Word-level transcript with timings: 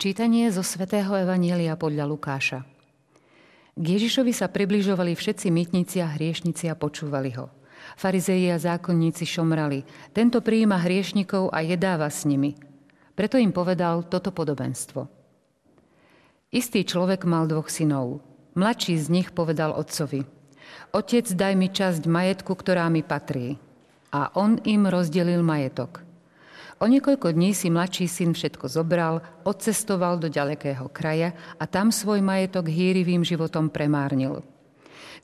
Čítanie 0.00 0.48
zo 0.48 0.64
svätého 0.64 1.12
Evanielia 1.12 1.76
podľa 1.76 2.08
Lukáša. 2.08 2.64
K 3.76 3.84
Ježišovi 3.84 4.32
sa 4.32 4.48
približovali 4.48 5.12
všetci 5.12 5.52
mytníci 5.52 6.00
a 6.00 6.08
hriešnici 6.16 6.72
a 6.72 6.74
počúvali 6.74 7.36
ho. 7.36 7.52
Farizeji 8.00 8.48
a 8.48 8.56
zákonníci 8.56 9.28
šomrali. 9.28 9.84
Tento 10.16 10.40
prijíma 10.40 10.80
hriešnikov 10.80 11.52
a 11.52 11.60
jedáva 11.60 12.08
s 12.08 12.24
nimi. 12.24 12.56
Preto 13.12 13.36
im 13.36 13.52
povedal 13.52 14.08
toto 14.08 14.32
podobenstvo. 14.32 15.04
Istý 16.48 16.80
človek 16.88 17.28
mal 17.28 17.44
dvoch 17.44 17.68
synov. 17.68 18.24
Mladší 18.56 18.96
z 18.96 19.12
nich 19.12 19.28
povedal 19.36 19.76
otcovi. 19.76 20.24
Otec, 20.96 21.28
daj 21.28 21.52
mi 21.52 21.68
časť 21.68 22.08
majetku, 22.08 22.56
ktorá 22.56 22.88
mi 22.88 23.04
patrí. 23.04 23.60
A 24.16 24.32
on 24.32 24.64
im 24.64 24.88
rozdelil 24.88 25.44
majetok– 25.44 26.08
O 26.80 26.88
niekoľko 26.88 27.36
dní 27.36 27.52
si 27.52 27.68
mladší 27.68 28.08
syn 28.08 28.32
všetko 28.32 28.64
zobral, 28.64 29.20
odcestoval 29.44 30.16
do 30.16 30.32
ďalekého 30.32 30.88
kraja 30.88 31.36
a 31.60 31.68
tam 31.68 31.92
svoj 31.92 32.24
majetok 32.24 32.72
hýrivým 32.72 33.20
životom 33.20 33.68
premárnil. 33.68 34.40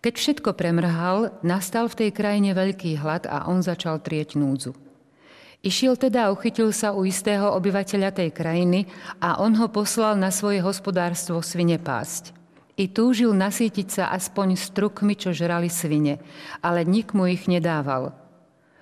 Keď 0.04 0.14
všetko 0.20 0.52
premrhal, 0.52 1.32
nastal 1.40 1.88
v 1.88 2.04
tej 2.04 2.10
krajine 2.12 2.52
veľký 2.52 3.00
hlad 3.00 3.24
a 3.24 3.48
on 3.48 3.64
začal 3.64 4.04
trieť 4.04 4.36
núdzu. 4.36 4.76
Išiel 5.64 5.96
teda 5.96 6.28
a 6.28 6.32
uchytil 6.36 6.76
sa 6.76 6.92
u 6.92 7.08
istého 7.08 7.48
obyvateľa 7.56 8.12
tej 8.12 8.36
krajiny 8.36 8.84
a 9.24 9.40
on 9.40 9.56
ho 9.56 9.72
poslal 9.72 10.12
na 10.20 10.28
svoje 10.28 10.60
hospodárstvo 10.60 11.40
svine 11.40 11.80
pásť. 11.80 12.36
I 12.76 12.92
túžil 12.92 13.32
nasítiť 13.32 13.88
sa 13.88 14.04
aspoň 14.12 14.60
strukmi, 14.60 15.16
čo 15.16 15.32
žrali 15.32 15.72
svine, 15.72 16.20
ale 16.60 16.84
nik 16.84 17.16
mu 17.16 17.24
ich 17.24 17.48
nedával. 17.48 18.12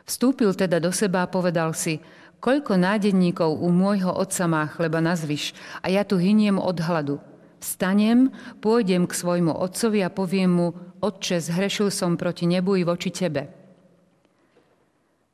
Vstúpil 0.04 0.52
teda 0.52 0.82
do 0.82 0.92
seba 0.92 1.24
a 1.24 1.30
povedal 1.30 1.72
si, 1.72 2.02
Koľko 2.44 2.76
nádenníkov 2.76 3.56
u 3.56 3.72
môjho 3.72 4.12
otca 4.12 4.44
má 4.44 4.68
chleba 4.68 5.00
na 5.00 5.16
zvyš 5.16 5.56
a 5.80 5.88
ja 5.88 6.04
tu 6.04 6.20
hyniem 6.20 6.60
od 6.60 6.76
hladu. 6.76 7.16
Vstanem, 7.56 8.28
pôjdem 8.60 9.08
k 9.08 9.16
svojmu 9.16 9.48
otcovi 9.48 10.04
a 10.04 10.12
poviem 10.12 10.52
mu, 10.52 10.68
Otče, 11.00 11.40
zhrešil 11.40 11.88
som 11.88 12.20
proti 12.20 12.44
nebu 12.44 12.76
i 12.76 12.84
voči 12.84 13.08
tebe. 13.08 13.48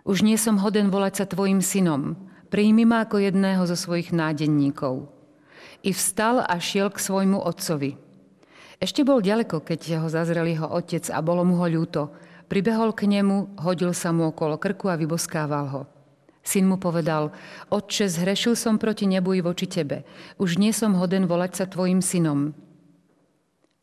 Už 0.07 0.23
nie 0.23 0.35
som 0.35 0.59
hoden 0.59 0.91
volať 0.91 1.23
sa 1.23 1.25
tvojim 1.27 1.59
synom. 1.63 2.15
Príjmi 2.51 2.83
ma 2.83 3.07
ako 3.07 3.23
jedného 3.23 3.63
zo 3.67 3.79
svojich 3.79 4.11
nádenníkov. 4.11 5.07
I 5.87 5.95
vstal 5.95 6.43
a 6.43 6.59
šiel 6.59 6.91
k 6.91 6.99
svojmu 6.99 7.39
otcovi. 7.39 7.95
Ešte 8.83 9.07
bol 9.07 9.23
ďaleko, 9.23 9.63
keď 9.63 10.03
ho 10.03 10.09
zazrel 10.11 10.51
jeho 10.51 10.67
otec 10.67 11.07
a 11.11 11.19
bolo 11.23 11.47
mu 11.47 11.59
ho 11.59 11.67
ľúto. 11.71 12.11
Pribehol 12.51 12.95
k 12.95 13.07
nemu, 13.07 13.63
hodil 13.63 13.95
sa 13.95 14.11
mu 14.11 14.31
okolo 14.35 14.59
krku 14.59 14.91
a 14.91 14.99
vyboskával 14.99 15.67
ho. 15.71 15.83
Syn 16.41 16.67
mu 16.67 16.81
povedal, 16.81 17.37
Otče, 17.69 18.09
zhrešil 18.09 18.57
som 18.57 18.81
proti 18.81 19.05
nebu 19.05 19.37
i 19.37 19.45
voči 19.45 19.69
tebe. 19.69 20.09
Už 20.41 20.57
nie 20.57 20.73
som 20.73 20.97
hoden 20.97 21.29
volať 21.29 21.53
sa 21.63 21.65
tvojim 21.69 22.01
synom. 22.01 22.57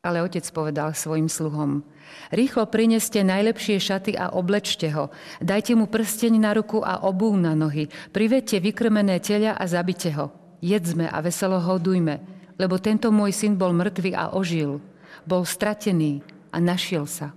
Ale 0.01 0.23
otec 0.23 0.45
povedal 0.55 0.95
svojim 0.95 1.27
sluhom, 1.27 1.83
rýchlo 2.31 2.69
prineste 2.69 3.19
najlepšie 3.25 3.75
šaty 3.81 4.11
a 4.15 4.31
oblečte 4.31 4.87
ho. 4.93 5.11
Dajte 5.43 5.75
mu 5.75 5.89
prsteň 5.89 6.33
na 6.39 6.55
ruku 6.55 6.79
a 6.79 7.03
obú 7.03 7.33
na 7.35 7.57
nohy. 7.57 7.91
Privedte 8.15 8.61
vykrmené 8.61 9.19
teľa 9.19 9.57
a 9.57 9.63
zabite 9.67 10.13
ho. 10.15 10.31
Jedzme 10.63 11.11
a 11.11 11.17
veselo 11.19 11.59
hodujme, 11.59 12.23
lebo 12.55 12.79
tento 12.79 13.11
môj 13.11 13.35
syn 13.35 13.59
bol 13.59 13.75
mŕtvý 13.75 14.15
a 14.15 14.33
ožil. 14.33 14.79
Bol 15.27 15.43
stratený 15.43 16.23
a 16.55 16.57
našiel 16.57 17.03
sa. 17.03 17.35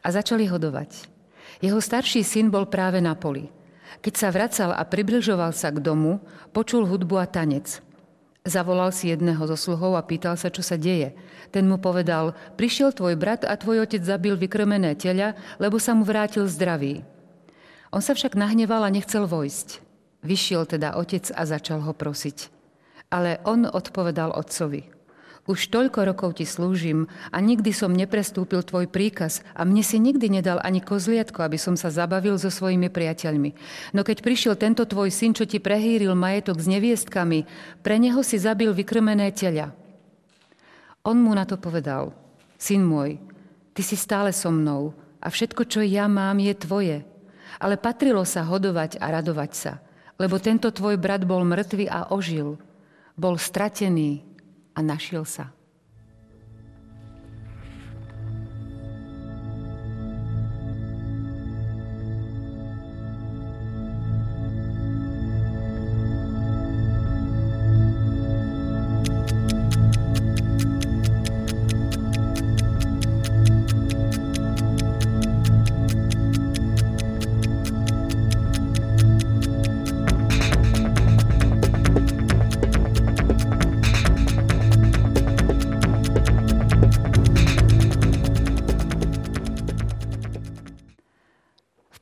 A 0.00 0.08
začali 0.08 0.46
hodovať. 0.46 1.08
Jeho 1.60 1.80
starší 1.82 2.22
syn 2.22 2.52
bol 2.52 2.68
práve 2.68 3.02
na 3.02 3.16
poli. 3.18 3.48
Keď 4.00 4.14
sa 4.14 4.28
vracal 4.32 4.70
a 4.72 4.82
približoval 4.84 5.52
sa 5.52 5.72
k 5.72 5.80
domu, 5.80 6.20
počul 6.52 6.84
hudbu 6.88 7.16
a 7.20 7.26
tanec. 7.26 7.84
Zavolal 8.46 8.94
si 8.94 9.10
jedného 9.10 9.42
zo 9.50 9.58
sluhov 9.58 9.98
a 9.98 10.06
pýtal 10.06 10.38
sa, 10.38 10.54
čo 10.54 10.62
sa 10.62 10.78
deje. 10.78 11.18
Ten 11.50 11.66
mu 11.66 11.82
povedal, 11.82 12.30
prišiel 12.54 12.94
tvoj 12.94 13.18
brat 13.18 13.42
a 13.42 13.58
tvoj 13.58 13.82
otec 13.82 14.06
zabil 14.06 14.38
vykrmené 14.38 14.94
teľa, 14.94 15.34
lebo 15.58 15.82
sa 15.82 15.98
mu 15.98 16.06
vrátil 16.06 16.46
zdravý. 16.46 17.02
On 17.90 17.98
sa 17.98 18.14
však 18.14 18.38
nahneval 18.38 18.86
a 18.86 18.90
nechcel 18.94 19.26
vojsť. 19.26 19.82
Vyšiel 20.22 20.62
teda 20.66 20.94
otec 20.94 21.26
a 21.34 21.42
začal 21.42 21.82
ho 21.82 21.90
prosiť. 21.90 22.50
Ale 23.10 23.42
on 23.42 23.66
odpovedal 23.66 24.34
otcovi. 24.34 24.95
Už 25.46 25.70
toľko 25.70 26.10
rokov 26.10 26.42
ti 26.42 26.46
slúžim 26.46 27.06
a 27.30 27.38
nikdy 27.38 27.70
som 27.70 27.94
neprestúpil 27.94 28.66
tvoj 28.66 28.90
príkaz 28.90 29.46
a 29.54 29.62
mne 29.62 29.78
si 29.86 30.02
nikdy 30.02 30.26
nedal 30.26 30.58
ani 30.58 30.82
kozliatko, 30.82 31.38
aby 31.46 31.54
som 31.54 31.78
sa 31.78 31.86
zabavil 31.86 32.34
so 32.34 32.50
svojimi 32.50 32.90
priateľmi. 32.90 33.54
No 33.94 34.02
keď 34.02 34.26
prišiel 34.26 34.58
tento 34.58 34.82
tvoj 34.82 35.14
syn, 35.14 35.38
čo 35.38 35.46
ti 35.46 35.62
prehýril 35.62 36.18
majetok 36.18 36.58
s 36.58 36.66
neviestkami, 36.66 37.46
pre 37.78 37.94
neho 38.02 38.18
si 38.26 38.42
zabil 38.42 38.74
vykrmené 38.74 39.30
teľa. 39.30 39.70
On 41.06 41.14
mu 41.14 41.30
na 41.30 41.46
to 41.46 41.54
povedal, 41.54 42.10
syn 42.58 42.82
môj, 42.82 43.22
ty 43.70 43.86
si 43.86 43.94
stále 43.94 44.34
so 44.34 44.50
mnou 44.50 44.98
a 45.22 45.30
všetko, 45.30 45.62
čo 45.70 45.78
ja 45.86 46.10
mám, 46.10 46.42
je 46.42 46.58
tvoje. 46.58 46.98
Ale 47.62 47.78
patrilo 47.78 48.26
sa 48.26 48.42
hodovať 48.42 48.98
a 48.98 49.14
radovať 49.14 49.50
sa, 49.54 49.78
lebo 50.18 50.42
tento 50.42 50.74
tvoj 50.74 50.98
brat 50.98 51.22
bol 51.22 51.46
mŕtvy 51.46 51.86
a 51.86 52.10
ožil. 52.10 52.58
Bol 53.14 53.38
stratený 53.38 54.35
a 54.76 54.80
našiel 54.84 55.24
sa. 55.24 55.55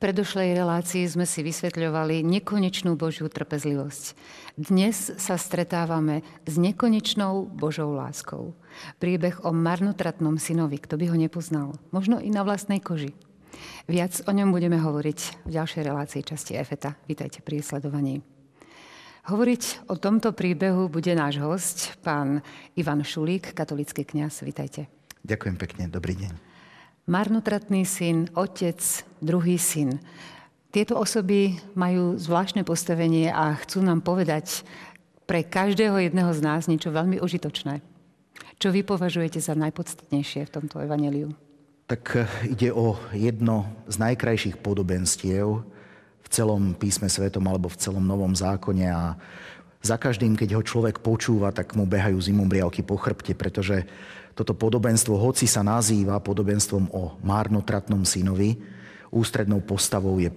Predošlej 0.05 0.53
relácii 0.53 1.01
sme 1.09 1.25
si 1.25 1.41
vysvetľovali 1.41 2.21
nekonečnú 2.21 2.93
Božiu 2.93 3.25
trpezlivosť. 3.25 4.13
Dnes 4.53 4.93
sa 5.17 5.33
stretávame 5.33 6.21
s 6.45 6.61
nekonečnou 6.61 7.49
Božou 7.49 7.89
láskou. 7.89 8.53
Príbeh 9.01 9.41
o 9.41 9.49
marnotratnom 9.49 10.37
synovi, 10.37 10.77
kto 10.77 11.01
by 11.01 11.09
ho 11.09 11.17
nepoznal. 11.17 11.73
Možno 11.89 12.21
i 12.21 12.29
na 12.29 12.45
vlastnej 12.45 12.85
koži. 12.85 13.17
Viac 13.89 14.21
o 14.29 14.31
ňom 14.31 14.53
budeme 14.53 14.77
hovoriť 14.77 15.49
v 15.49 15.57
ďalšej 15.57 15.81
relácii 15.81 16.21
časti 16.21 16.53
EFETA. 16.53 16.93
Vítajte 17.09 17.41
pri 17.41 17.65
sledovaní. 17.65 18.21
Hovoriť 19.25 19.89
o 19.89 19.97
tomto 19.97 20.37
príbehu 20.37 20.85
bude 20.85 21.17
náš 21.17 21.41
host, 21.41 21.97
pán 22.05 22.45
Ivan 22.77 23.01
Šulík, 23.01 23.57
katolický 23.57 24.05
kňaz. 24.05 24.45
Vítajte. 24.45 24.85
Ďakujem 25.25 25.57
pekne, 25.57 25.89
dobrý 25.89 26.13
deň 26.13 26.44
marnotratný 27.05 27.85
syn, 27.85 28.29
otec, 28.33 28.81
druhý 29.21 29.61
syn. 29.61 30.01
Tieto 30.73 30.99
osoby 30.99 31.55
majú 31.77 32.19
zvláštne 32.19 32.67
postavenie 32.67 33.31
a 33.31 33.55
chcú 33.63 33.79
nám 33.79 34.03
povedať 34.03 34.65
pre 35.23 35.41
každého 35.41 35.97
jedného 35.97 36.29
z 36.35 36.41
nás 36.43 36.67
niečo 36.67 36.91
veľmi 36.91 37.23
užitočné. 37.23 37.79
Čo 38.59 38.71
vy 38.75 38.83
považujete 38.83 39.39
za 39.39 39.55
najpodstatnejšie 39.55 40.47
v 40.47 40.53
tomto 40.53 40.83
evaneliu? 40.83 41.31
Tak 41.85 42.03
eh, 42.17 42.25
ide 42.51 42.69
o 42.73 42.97
jedno 43.13 43.69
z 43.87 43.95
najkrajších 44.01 44.59
podobenstiev 44.59 45.63
v 46.25 46.27
celom 46.33 46.73
písme 46.73 47.05
svetom 47.05 47.45
alebo 47.45 47.69
v 47.69 47.79
celom 47.79 48.01
novom 48.01 48.33
zákone 48.33 48.89
a 48.89 49.13
za 49.85 50.01
každým, 50.01 50.33
keď 50.33 50.57
ho 50.57 50.65
človek 50.65 51.05
počúva, 51.05 51.53
tak 51.53 51.77
mu 51.77 51.85
behajú 51.85 52.17
zimomriavky 52.17 52.81
po 52.81 52.97
chrbte, 52.97 53.37
pretože 53.37 53.85
toto 54.33 54.57
podobenstvo, 54.57 55.13
hoci 55.15 55.45
sa 55.45 55.61
nazýva 55.61 56.17
podobenstvom 56.19 56.89
o 56.91 57.21
márnotratnom 57.21 58.01
synovi, 58.03 58.57
ústrednou 59.13 59.61
postavou 59.61 60.17
je 60.17 60.33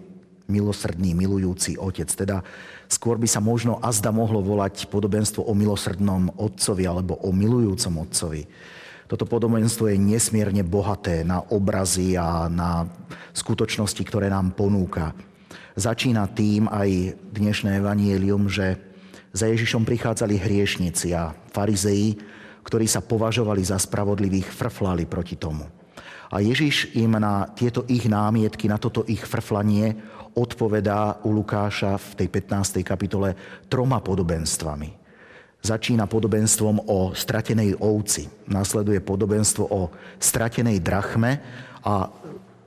milosrdný, 0.48 1.16
milujúci 1.16 1.80
otec. 1.80 2.08
Teda 2.12 2.44
skôr 2.86 3.16
by 3.16 3.28
sa 3.28 3.40
možno 3.40 3.80
azda 3.80 4.12
mohlo 4.12 4.44
volať 4.44 4.86
podobenstvo 4.92 5.44
o 5.44 5.52
milosrdnom 5.56 6.30
otcovi 6.36 6.84
alebo 6.84 7.16
o 7.20 7.32
milujúcom 7.32 8.04
otcovi. 8.04 8.44
Toto 9.08 9.24
podobenstvo 9.24 9.88
je 9.88 9.96
nesmierne 9.96 10.60
bohaté 10.62 11.24
na 11.24 11.40
obrazy 11.40 12.14
a 12.20 12.46
na 12.52 12.84
skutočnosti, 13.32 14.04
ktoré 14.04 14.28
nám 14.28 14.52
ponúka. 14.52 15.16
Začína 15.80 16.28
tým 16.36 16.68
aj 16.68 17.16
dnešné 17.32 17.80
evanielium, 17.80 18.52
že 18.52 18.87
za 19.32 19.46
Ježišom 19.48 19.84
prichádzali 19.84 20.40
hriešnici 20.40 21.12
a 21.12 21.32
farizeji, 21.52 22.18
ktorí 22.64 22.84
sa 22.84 23.00
považovali 23.00 23.64
za 23.64 23.80
spravodlivých, 23.80 24.48
frflali 24.52 25.08
proti 25.08 25.36
tomu. 25.36 25.64
A 26.28 26.44
Ježiš 26.44 26.92
im 26.92 27.16
na 27.16 27.48
tieto 27.56 27.88
ich 27.88 28.04
námietky, 28.04 28.68
na 28.68 28.76
toto 28.76 29.00
ich 29.08 29.24
frflanie 29.24 29.96
odpovedá 30.36 31.24
u 31.24 31.32
Lukáša 31.32 31.96
v 31.96 32.08
tej 32.24 32.28
15. 32.28 32.84
kapitole 32.84 33.32
troma 33.72 34.04
podobenstvami. 34.04 34.92
Začína 35.58 36.06
podobenstvom 36.06 36.86
o 36.86 37.16
stratenej 37.16 37.80
ovci. 37.82 38.30
Nasleduje 38.46 39.02
podobenstvo 39.02 39.64
o 39.66 39.90
stratenej 40.22 40.78
drachme 40.78 41.42
a 41.82 42.06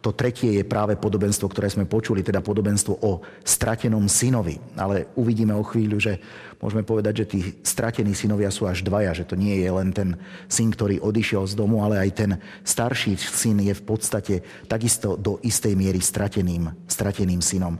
to 0.01 0.09
tretie 0.09 0.57
je 0.57 0.65
práve 0.65 0.98
podobenstvo, 0.98 1.45
ktoré 1.45 1.69
sme 1.69 1.86
počuli, 1.86 2.25
teda 2.25 2.42
podobenstvo 2.42 3.06
o 3.06 3.21
stratenom 3.45 4.09
synovi. 4.09 4.57
Ale 4.74 5.13
uvidíme 5.13 5.53
o 5.53 5.62
chvíľu, 5.62 6.01
že 6.01 6.18
môžeme 6.57 6.81
povedať, 6.81 7.21
že 7.21 7.30
tí 7.30 7.39
stratení 7.62 8.18
synovia 8.18 8.50
sú 8.50 8.65
až 8.65 8.81
dvaja, 8.81 9.13
že 9.13 9.30
to 9.30 9.38
nie 9.38 9.62
je 9.62 9.69
len 9.69 9.94
ten 9.94 10.18
syn, 10.50 10.74
ktorý 10.74 10.98
odišiel 11.06 11.45
z 11.45 11.53
domu, 11.53 11.86
ale 11.86 12.01
aj 12.01 12.09
ten 12.18 12.31
starší 12.65 13.13
syn 13.13 13.62
je 13.62 13.77
v 13.77 13.83
podstate 13.86 14.36
takisto 14.65 15.13
do 15.13 15.38
istej 15.45 15.77
miery 15.77 16.01
strateným, 16.01 16.74
strateným 16.89 17.39
synom. 17.45 17.77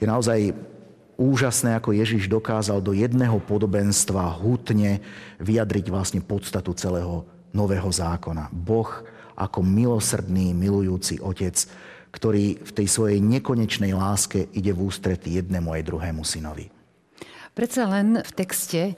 Je 0.00 0.08
naozaj 0.08 0.56
úžasné, 1.20 1.76
ako 1.76 1.92
Ježiš 1.92 2.32
dokázal 2.32 2.80
do 2.80 2.96
jedného 2.96 3.36
podobenstva 3.44 4.40
hutne 4.40 5.04
vyjadriť 5.36 5.92
vlastne 5.92 6.24
podstatu 6.24 6.72
celého 6.72 7.28
nového 7.52 7.90
zákona. 7.92 8.48
Boh 8.54 9.04
ako 9.38 9.62
milosrdný, 9.62 10.50
milujúci 10.50 11.22
otec, 11.22 11.54
ktorý 12.10 12.58
v 12.58 12.70
tej 12.74 12.86
svojej 12.90 13.22
nekonečnej 13.22 13.94
láske 13.94 14.50
ide 14.56 14.74
v 14.74 14.90
ústretí 14.90 15.38
jednému 15.38 15.70
aj 15.70 15.82
druhému 15.86 16.26
synovi. 16.26 16.66
Predsa 17.58 17.90
len 17.90 18.22
v 18.22 18.32
texte 18.38 18.82
e, 18.86 18.94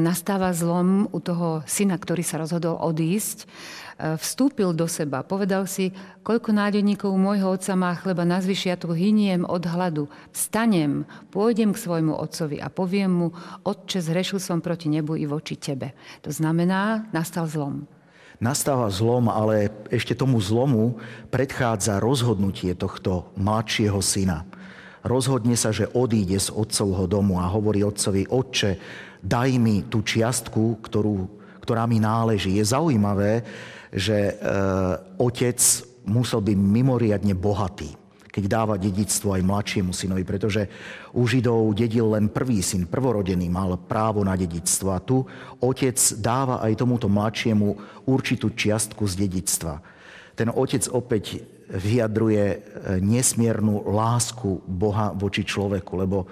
nastáva 0.00 0.56
zlom 0.56 1.04
u 1.12 1.20
toho 1.20 1.60
syna, 1.68 2.00
ktorý 2.00 2.24
sa 2.24 2.40
rozhodol 2.40 2.80
odísť. 2.80 3.44
E, 3.44 4.16
vstúpil 4.16 4.72
do 4.72 4.88
seba, 4.88 5.20
povedal 5.20 5.68
si, 5.68 5.92
koľko 6.24 6.56
nádeníkov 6.56 7.12
môjho 7.12 7.52
otca 7.52 7.76
má 7.76 7.92
chleba 7.92 8.24
na 8.24 8.40
zvyšiatku, 8.40 8.88
hyniem 8.88 9.44
od 9.44 9.68
hladu. 9.68 10.08
Vstanem, 10.32 11.04
pôjdem 11.28 11.76
k 11.76 11.82
svojmu 11.84 12.16
otcovi 12.16 12.56
a 12.56 12.72
poviem 12.72 13.12
mu, 13.12 13.28
otče, 13.68 14.00
zrešil 14.00 14.40
som 14.40 14.64
proti 14.64 14.88
nebu 14.88 15.20
i 15.20 15.28
voči 15.28 15.60
tebe. 15.60 15.92
To 16.24 16.32
znamená, 16.32 17.12
nastal 17.12 17.44
zlom 17.44 17.84
nastáva 18.38 18.90
zlom, 18.90 19.30
ale 19.30 19.70
ešte 19.90 20.14
tomu 20.14 20.38
zlomu 20.38 20.98
predchádza 21.30 21.98
rozhodnutie 21.98 22.74
tohto 22.78 23.30
mladšieho 23.38 23.98
syna. 23.98 24.46
Rozhodne 25.04 25.52
sa, 25.58 25.68
že 25.68 25.90
odíde 25.92 26.40
z 26.40 26.48
otcovho 26.48 27.04
domu 27.04 27.36
a 27.36 27.50
hovorí 27.50 27.84
otcovi, 27.84 28.24
otče, 28.24 28.80
daj 29.20 29.50
mi 29.60 29.84
tú 29.84 30.00
čiastku, 30.00 30.80
ktorú, 30.80 31.28
ktorá 31.60 31.84
mi 31.84 32.00
náleží. 32.00 32.56
Je 32.56 32.64
zaujímavé, 32.64 33.44
že 33.92 34.32
e, 34.32 34.34
otec 35.20 35.60
musel 36.08 36.40
byť 36.40 36.56
mimoriadne 36.56 37.36
bohatý 37.36 38.03
keď 38.34 38.44
dáva 38.50 38.74
dedictvo 38.74 39.38
aj 39.38 39.46
mladšiemu 39.46 39.94
synovi, 39.94 40.26
pretože 40.26 40.66
u 41.14 41.22
Židov 41.22 41.70
dedil 41.78 42.18
len 42.18 42.26
prvý 42.26 42.66
syn, 42.66 42.90
prvorodený, 42.90 43.46
mal 43.46 43.78
právo 43.78 44.26
na 44.26 44.34
dedictvo. 44.34 44.90
A 44.90 44.98
tu 44.98 45.22
otec 45.62 45.94
dáva 46.18 46.58
aj 46.58 46.82
tomuto 46.82 47.06
mladšiemu 47.06 47.78
určitú 48.10 48.50
čiastku 48.50 49.06
z 49.06 49.14
dedictva. 49.22 49.78
Ten 50.34 50.50
otec 50.50 50.82
opäť 50.90 51.46
vyjadruje 51.70 52.44
e, 52.50 52.58
nesmiernu 52.98 53.86
lásku 53.94 54.66
Boha 54.66 55.14
voči 55.14 55.46
človeku, 55.46 55.94
lebo 55.94 56.26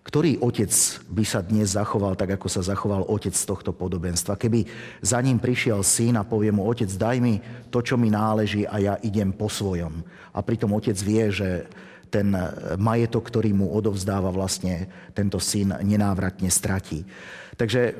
ktorý 0.00 0.40
otec 0.40 0.72
by 1.12 1.24
sa 1.28 1.44
dnes 1.44 1.76
zachoval 1.76 2.16
tak, 2.16 2.40
ako 2.40 2.48
sa 2.48 2.64
zachoval 2.64 3.04
otec 3.04 3.36
z 3.36 3.44
tohto 3.44 3.76
podobenstva? 3.76 4.40
Keby 4.40 4.64
za 5.04 5.20
ním 5.20 5.36
prišiel 5.36 5.84
syn 5.84 6.16
a 6.16 6.24
povie 6.24 6.48
mu, 6.48 6.64
otec, 6.64 6.88
daj 6.88 7.20
mi 7.20 7.36
to, 7.68 7.84
čo 7.84 8.00
mi 8.00 8.08
náleží 8.08 8.64
a 8.64 8.80
ja 8.80 8.94
idem 9.04 9.28
po 9.30 9.52
svojom. 9.52 10.00
A 10.32 10.40
pritom 10.40 10.72
otec 10.72 10.96
vie, 11.04 11.28
že 11.28 11.68
ten 12.10 12.34
majetok, 12.80 13.30
ktorý 13.30 13.54
mu 13.54 13.70
odovzdáva 13.70 14.34
vlastne 14.34 14.90
tento 15.14 15.38
syn 15.38 15.78
nenávratne 15.78 16.50
stratí. 16.50 17.06
Takže 17.54 17.80
e, 17.80 17.92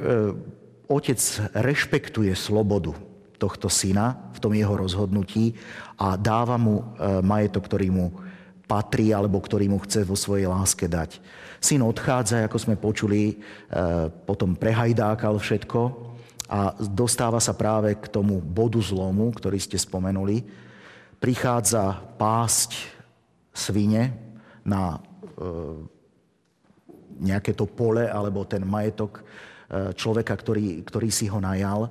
otec 0.91 1.21
rešpektuje 1.55 2.35
slobodu 2.35 2.97
tohto 3.39 3.71
syna 3.71 4.33
v 4.35 4.39
tom 4.43 4.53
jeho 4.53 4.75
rozhodnutí 4.75 5.55
a 5.95 6.19
dáva 6.19 6.59
mu 6.59 6.83
e, 6.83 6.85
majetok, 7.23 7.71
ktorý 7.71 7.89
mu 7.95 8.07
patrí 8.71 9.11
alebo 9.11 9.43
ktorý 9.43 9.67
mu 9.67 9.83
chce 9.83 10.07
vo 10.07 10.15
svojej 10.15 10.47
láske 10.47 10.87
dať. 10.87 11.19
Syn 11.59 11.83
odchádza, 11.83 12.47
ako 12.47 12.59
sme 12.63 12.79
počuli, 12.79 13.35
e, 13.35 13.37
potom 14.23 14.55
prehajdákal 14.55 15.43
všetko 15.43 15.81
a 16.47 16.79
dostáva 16.79 17.43
sa 17.43 17.59
práve 17.59 17.99
k 17.99 18.07
tomu 18.07 18.39
bodu 18.39 18.79
zlomu, 18.79 19.35
ktorý 19.35 19.59
ste 19.59 19.75
spomenuli. 19.75 20.47
Prichádza 21.19 21.99
pásť 22.15 22.79
svine 23.51 24.15
na 24.63 24.97
e, 24.97 24.99
nejaké 27.21 27.53
to 27.53 27.67
pole 27.69 28.07
alebo 28.07 28.47
ten 28.47 28.63
majetok 28.63 29.21
e, 29.21 29.23
človeka, 29.99 30.33
ktorý, 30.39 30.87
ktorý 30.87 31.11
si 31.11 31.27
ho 31.27 31.43
najal. 31.43 31.91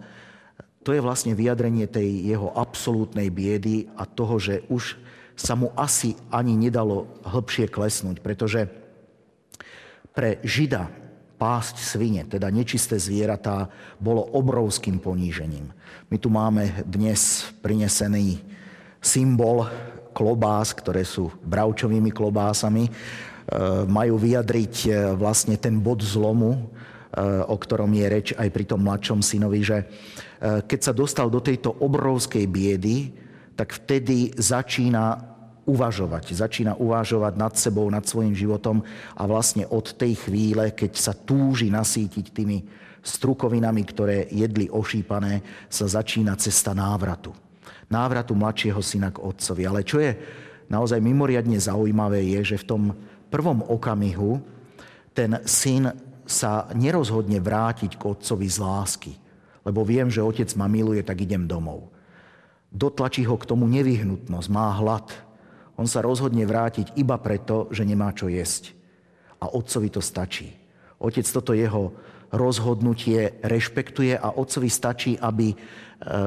To 0.87 0.95
je 0.95 1.03
vlastne 1.03 1.35
vyjadrenie 1.35 1.85
tej 1.85 2.31
jeho 2.31 2.55
absolútnej 2.55 3.29
biedy 3.29 3.91
a 3.99 4.07
toho, 4.07 4.39
že 4.39 4.65
už 4.71 4.97
sa 5.39 5.55
mu 5.55 5.71
asi 5.79 6.19
ani 6.27 6.59
nedalo 6.59 7.07
hĺbšie 7.23 7.71
klesnúť, 7.71 8.19
pretože 8.19 8.67
pre 10.11 10.43
Žida 10.43 10.91
pásť 11.39 11.79
svine, 11.79 12.27
teda 12.27 12.51
nečisté 12.51 12.99
zvieratá, 12.99 13.71
bolo 14.03 14.19
obrovským 14.35 14.99
ponížením. 14.99 15.71
My 16.11 16.19
tu 16.19 16.27
máme 16.27 16.83
dnes 16.83 17.47
prinesený 17.63 18.43
symbol 18.99 19.63
klobás, 20.11 20.75
ktoré 20.75 21.07
sú 21.07 21.31
bravčovými 21.47 22.11
klobásami. 22.11 22.83
E, 22.83 22.91
majú 23.87 24.19
vyjadriť 24.19 24.73
e, 24.83 24.89
vlastne 25.15 25.55
ten 25.55 25.79
bod 25.79 26.03
zlomu, 26.03 26.51
e, 26.51 26.61
o 27.47 27.55
ktorom 27.55 27.87
je 27.95 28.05
reč 28.11 28.27
aj 28.35 28.49
pri 28.51 28.67
tom 28.67 28.83
mladšom 28.83 29.23
synovi, 29.23 29.63
že 29.63 29.79
keď 30.39 30.79
sa 30.79 30.95
dostal 30.95 31.27
do 31.27 31.43
tejto 31.43 31.83
obrovskej 31.83 32.47
biedy, 32.47 33.11
tak 33.59 33.75
vtedy 33.75 34.31
začína 34.39 35.28
uvažovať. 35.69 36.33
Začína 36.33 36.73
uvažovať 36.81 37.33
nad 37.37 37.53
sebou, 37.53 37.85
nad 37.93 38.01
svojim 38.01 38.33
životom 38.33 38.81
a 39.13 39.23
vlastne 39.29 39.69
od 39.69 39.93
tej 39.93 40.17
chvíle, 40.25 40.73
keď 40.73 40.91
sa 40.97 41.13
túži 41.13 41.69
nasítiť 41.69 42.25
tými 42.33 42.57
strukovinami, 43.05 43.81
ktoré 43.85 44.25
jedli 44.33 44.67
ošípané, 44.67 45.45
sa 45.69 45.85
začína 45.85 46.33
cesta 46.41 46.73
návratu. 46.73 47.31
Návratu 47.89 48.33
mladšieho 48.33 48.81
syna 48.81 49.13
k 49.13 49.21
otcovi. 49.21 49.63
Ale 49.69 49.85
čo 49.85 50.01
je 50.01 50.17
naozaj 50.67 50.97
mimoriadne 51.01 51.57
zaujímavé, 51.57 52.25
je, 52.37 52.55
že 52.55 52.61
v 52.61 52.67
tom 52.67 52.83
prvom 53.29 53.61
okamihu 53.65 54.41
ten 55.13 55.37
syn 55.45 55.89
sa 56.29 56.69
nerozhodne 56.77 57.41
vrátiť 57.41 57.97
k 57.97 58.03
otcovi 58.05 58.45
z 58.45 58.57
lásky. 58.61 59.13
Lebo 59.65 59.81
viem, 59.81 60.09
že 60.13 60.21
otec 60.21 60.49
ma 60.53 60.69
miluje, 60.69 61.01
tak 61.01 61.25
idem 61.25 61.49
domov. 61.49 61.89
Dotlačí 62.69 63.25
ho 63.25 63.33
k 63.33 63.49
tomu 63.49 63.65
nevyhnutnosť, 63.65 64.47
má 64.53 64.69
hlad, 64.77 65.09
on 65.79 65.87
sa 65.87 66.03
rozhodne 66.03 66.43
vrátiť 66.43 66.99
iba 66.99 67.15
preto, 67.15 67.71
že 67.71 67.87
nemá 67.87 68.11
čo 68.11 68.27
jesť. 68.27 68.75
A 69.39 69.47
otcovi 69.47 69.87
to 69.87 70.03
stačí. 70.03 70.51
Otec 70.99 71.23
toto 71.23 71.55
jeho 71.55 71.95
rozhodnutie 72.35 73.39
rešpektuje 73.39 74.19
a 74.19 74.35
otcovi 74.35 74.67
stačí, 74.67 75.15
aby 75.15 75.55
e, 75.55 75.55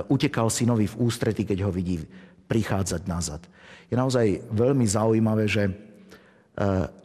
utekal 0.08 0.48
synovi 0.48 0.88
v 0.88 0.98
ústrety, 1.04 1.44
keď 1.44 1.68
ho 1.68 1.70
vidí 1.70 2.00
prichádzať 2.48 3.02
nazad. 3.04 3.44
Je 3.92 4.00
naozaj 4.00 4.40
veľmi 4.48 4.88
zaujímavé, 4.88 5.44
že 5.44 5.68
e, 5.68 5.72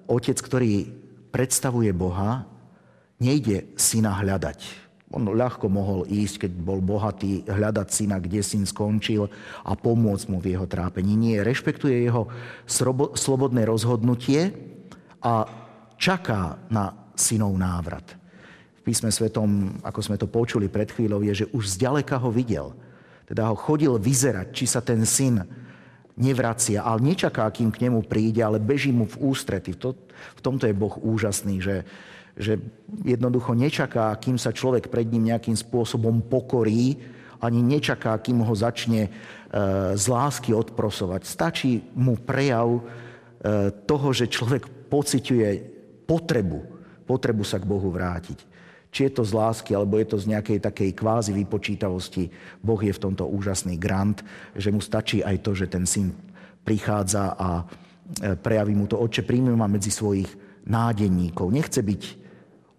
otec, 0.08 0.40
ktorý 0.40 0.88
predstavuje 1.36 1.92
Boha, 1.92 2.48
nejde 3.20 3.76
syna 3.76 4.16
hľadať 4.24 4.87
on 5.08 5.24
ľahko 5.24 5.72
mohol 5.72 6.04
ísť, 6.04 6.48
keď 6.48 6.52
bol 6.60 6.84
bohatý, 6.84 7.48
hľadať 7.48 7.88
syna, 7.88 8.20
kde 8.20 8.44
syn 8.44 8.68
skončil 8.68 9.32
a 9.64 9.72
pomôcť 9.72 10.26
mu 10.28 10.44
v 10.44 10.52
jeho 10.52 10.68
trápení. 10.68 11.16
Nie, 11.16 11.48
rešpektuje 11.48 12.04
jeho 12.04 12.28
slobodné 13.16 13.64
rozhodnutie 13.64 14.52
a 15.24 15.48
čaká 15.96 16.60
na 16.68 16.92
synov 17.16 17.56
návrat. 17.56 18.04
V 18.84 18.92
písme 18.92 19.08
svetom, 19.08 19.80
ako 19.80 20.00
sme 20.04 20.20
to 20.20 20.28
počuli 20.28 20.68
pred 20.68 20.92
chvíľou, 20.92 21.24
je, 21.24 21.44
že 21.44 21.50
už 21.56 21.80
zďaleka 21.80 22.20
ho 22.20 22.28
videl. 22.28 22.76
Teda 23.28 23.48
ho 23.48 23.56
chodil 23.56 23.96
vyzerať, 23.96 24.52
či 24.52 24.68
sa 24.68 24.84
ten 24.84 25.04
syn 25.08 25.44
nevracia, 26.20 26.84
ale 26.84 27.14
nečaká, 27.14 27.48
kým 27.52 27.72
k 27.72 27.88
nemu 27.88 28.04
príde, 28.04 28.44
ale 28.44 28.60
beží 28.60 28.92
mu 28.92 29.08
v 29.08 29.32
ústrety. 29.32 29.72
To, 29.80 29.96
v 30.36 30.42
tomto 30.44 30.68
je 30.68 30.76
Boh 30.76 30.96
úžasný, 31.00 31.62
že, 31.64 31.88
že 32.38 32.62
jednoducho 33.02 33.58
nečaká, 33.58 34.14
kým 34.22 34.38
sa 34.38 34.54
človek 34.54 34.94
pred 34.94 35.10
ním 35.10 35.34
nejakým 35.34 35.58
spôsobom 35.58 36.22
pokorí, 36.22 36.98
ani 37.42 37.62
nečaká, 37.62 38.18
kým 38.18 38.42
ho 38.42 38.54
začne 38.54 39.10
e, 39.10 39.10
z 39.94 40.06
lásky 40.10 40.54
odprosovať. 40.54 41.22
Stačí 41.26 41.86
mu 41.94 42.18
prejav 42.18 42.70
e, 42.78 42.82
toho, 43.86 44.10
že 44.14 44.30
človek 44.30 44.90
pociťuje 44.90 45.50
potrebu, 46.10 46.60
potrebu 47.06 47.44
sa 47.46 47.62
k 47.62 47.70
Bohu 47.70 47.90
vrátiť. 47.94 48.40
Či 48.88 49.12
je 49.12 49.12
to 49.14 49.24
z 49.28 49.36
lásky, 49.36 49.76
alebo 49.76 50.00
je 50.00 50.08
to 50.10 50.18
z 50.18 50.34
nejakej 50.34 50.64
takej 50.64 50.90
kvázi 50.96 51.36
vypočítavosti, 51.36 52.32
Boh 52.64 52.80
je 52.80 52.94
v 52.96 53.04
tomto 53.04 53.28
úžasný 53.28 53.78
grant, 53.78 54.24
že 54.56 54.74
mu 54.74 54.82
stačí 54.82 55.22
aj 55.22 55.44
to, 55.44 55.52
že 55.54 55.70
ten 55.70 55.86
syn 55.86 56.16
prichádza 56.66 57.38
a 57.38 57.50
e, 57.62 58.34
prejaví 58.34 58.74
mu 58.74 58.90
to, 58.90 58.98
oče, 58.98 59.22
príjme 59.22 59.54
ma 59.54 59.70
medzi 59.70 59.94
svojich 59.94 60.48
nádenníkov. 60.68 61.54
Nechce 61.54 61.86
byť 61.86 62.02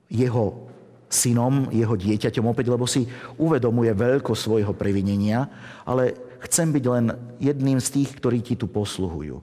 jeho 0.08 0.68
synom, 1.08 1.72
jeho 1.72 1.96
dieťaťom 1.96 2.44
opäť, 2.52 2.66
lebo 2.68 2.84
si 2.84 3.08
uvedomuje 3.40 3.92
veľko 3.96 4.36
svojho 4.36 4.76
previnenia, 4.76 5.48
ale 5.88 6.16
chcem 6.44 6.68
byť 6.68 6.84
len 6.84 7.04
jedným 7.40 7.80
z 7.80 7.88
tých, 8.00 8.10
ktorí 8.16 8.44
ti 8.44 8.54
tu 8.56 8.68
posluhujú. 8.68 9.40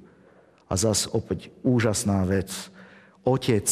A 0.69 0.73
zas 0.77 1.09
opäť 1.09 1.53
úžasná 1.61 2.25
vec. 2.25 2.49
Otec 3.25 3.65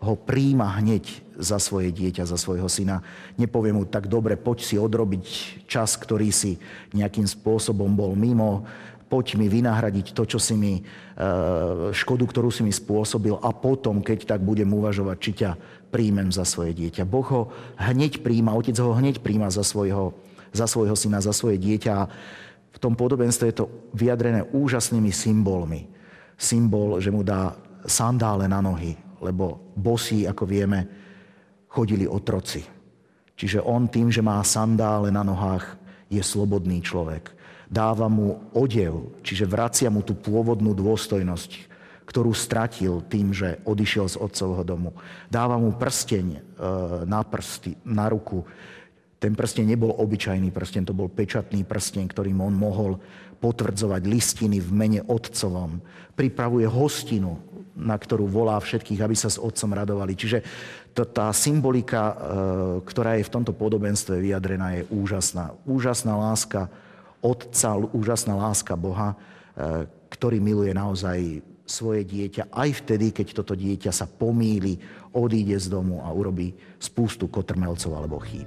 ho 0.00 0.16
príjma 0.16 0.76
hneď 0.80 1.08
za 1.36 1.60
svoje 1.60 1.92
dieťa, 1.92 2.28
za 2.28 2.40
svojho 2.40 2.68
syna. 2.68 3.04
Nepovie 3.36 3.72
mu 3.72 3.84
tak 3.84 4.08
dobre, 4.08 4.36
poď 4.36 4.58
si 4.64 4.76
odrobiť 4.80 5.24
čas, 5.68 5.96
ktorý 5.96 6.32
si 6.32 6.56
nejakým 6.96 7.28
spôsobom 7.28 7.92
bol 7.92 8.16
mimo, 8.16 8.64
poď 9.06 9.38
mi 9.38 9.46
vynahradiť 9.46 10.12
to, 10.12 10.22
čo 10.26 10.38
si 10.42 10.58
mi, 10.58 10.78
e, 10.78 10.82
škodu, 11.94 12.26
ktorú 12.26 12.50
si 12.50 12.66
mi 12.66 12.74
spôsobil 12.74 13.38
a 13.38 13.50
potom, 13.54 14.02
keď 14.02 14.36
tak 14.36 14.40
budem 14.42 14.66
uvažovať, 14.70 15.16
či 15.22 15.30
ťa 15.42 15.50
príjmem 15.94 16.34
za 16.34 16.42
svoje 16.42 16.74
dieťa. 16.74 17.06
Boh 17.06 17.26
ho 17.30 17.42
hneď 17.78 18.20
príjma, 18.20 18.58
otec 18.58 18.74
ho 18.82 18.92
hneď 18.98 19.22
príjma 19.22 19.48
za 19.48 19.62
svojho, 19.62 20.12
za 20.50 20.66
svojho 20.66 20.98
syna, 20.98 21.22
za 21.22 21.30
svoje 21.30 21.56
dieťa. 21.62 21.94
V 22.74 22.78
tom 22.82 22.98
podobenstve 22.98 23.48
je 23.48 23.56
to 23.62 23.70
vyjadrené 23.94 24.44
úžasnými 24.50 25.14
symbolmi. 25.14 25.86
Symbol, 26.36 27.00
že 27.00 27.08
mu 27.08 27.24
dá 27.24 27.56
sandále 27.88 28.50
na 28.50 28.60
nohy, 28.60 28.98
lebo 29.22 29.72
bosí, 29.72 30.28
ako 30.28 30.44
vieme, 30.44 30.84
chodili 31.70 32.04
otroci. 32.04 32.60
Čiže 33.36 33.60
on 33.60 33.88
tým, 33.88 34.08
že 34.08 34.24
má 34.24 34.40
sandále 34.44 35.12
na 35.12 35.20
nohách, 35.20 35.76
je 36.08 36.22
slobodný 36.24 36.80
človek. 36.80 37.35
Dáva 37.66 38.06
mu 38.06 38.46
odev, 38.54 39.18
čiže 39.26 39.42
vracia 39.42 39.90
mu 39.90 40.06
tú 40.06 40.14
pôvodnú 40.14 40.70
dôstojnosť, 40.70 41.50
ktorú 42.06 42.30
stratil 42.30 43.02
tým, 43.10 43.34
že 43.34 43.58
odišiel 43.66 44.06
z 44.06 44.16
otcovho 44.22 44.62
domu. 44.62 44.94
Dáva 45.26 45.58
mu 45.58 45.74
prsteň 45.74 46.26
e, 46.30 46.38
na 47.02 47.26
prsty, 47.26 47.74
na 47.82 48.06
ruku. 48.06 48.46
Ten 49.18 49.34
prsteň 49.34 49.74
nebol 49.74 49.90
obyčajný 49.90 50.54
prsteň, 50.54 50.86
to 50.86 50.94
bol 50.94 51.10
pečatný 51.10 51.66
prsteň, 51.66 52.06
ktorým 52.06 52.38
on 52.38 52.54
mohol 52.54 53.02
potvrdzovať 53.42 54.02
listiny 54.06 54.62
v 54.62 54.70
mene 54.70 55.00
otcovom. 55.02 55.82
Pripravuje 56.14 56.70
hostinu, 56.70 57.42
na 57.74 57.98
ktorú 57.98 58.30
volá 58.30 58.56
všetkých, 58.56 59.02
aby 59.02 59.16
sa 59.18 59.28
s 59.28 59.42
otcom 59.42 59.74
radovali. 59.74 60.14
Čiže 60.14 60.38
tá 60.94 61.28
symbolika, 61.34 62.00
e, 62.00 62.14
ktorá 62.86 63.18
je 63.18 63.26
v 63.26 63.34
tomto 63.34 63.50
podobenstve 63.50 64.22
vyjadrená, 64.22 64.78
je 64.78 64.88
úžasná. 64.94 65.58
Úžasná 65.66 66.14
láska 66.14 66.70
otca, 67.26 67.74
úžasná 67.74 68.38
láska 68.38 68.78
Boha, 68.78 69.12
e, 69.12 69.16
ktorý 70.14 70.38
miluje 70.38 70.70
naozaj 70.70 71.42
svoje 71.66 72.06
dieťa 72.06 72.54
aj 72.54 72.86
vtedy, 72.86 73.10
keď 73.10 73.42
toto 73.42 73.58
dieťa 73.58 73.90
sa 73.90 74.06
pomýli, 74.06 74.78
odíde 75.10 75.58
z 75.58 75.66
domu 75.66 75.98
a 76.06 76.08
urobí 76.14 76.54
spústu 76.78 77.26
kotrmelcov 77.26 77.90
alebo 77.90 78.22
chýb. 78.22 78.46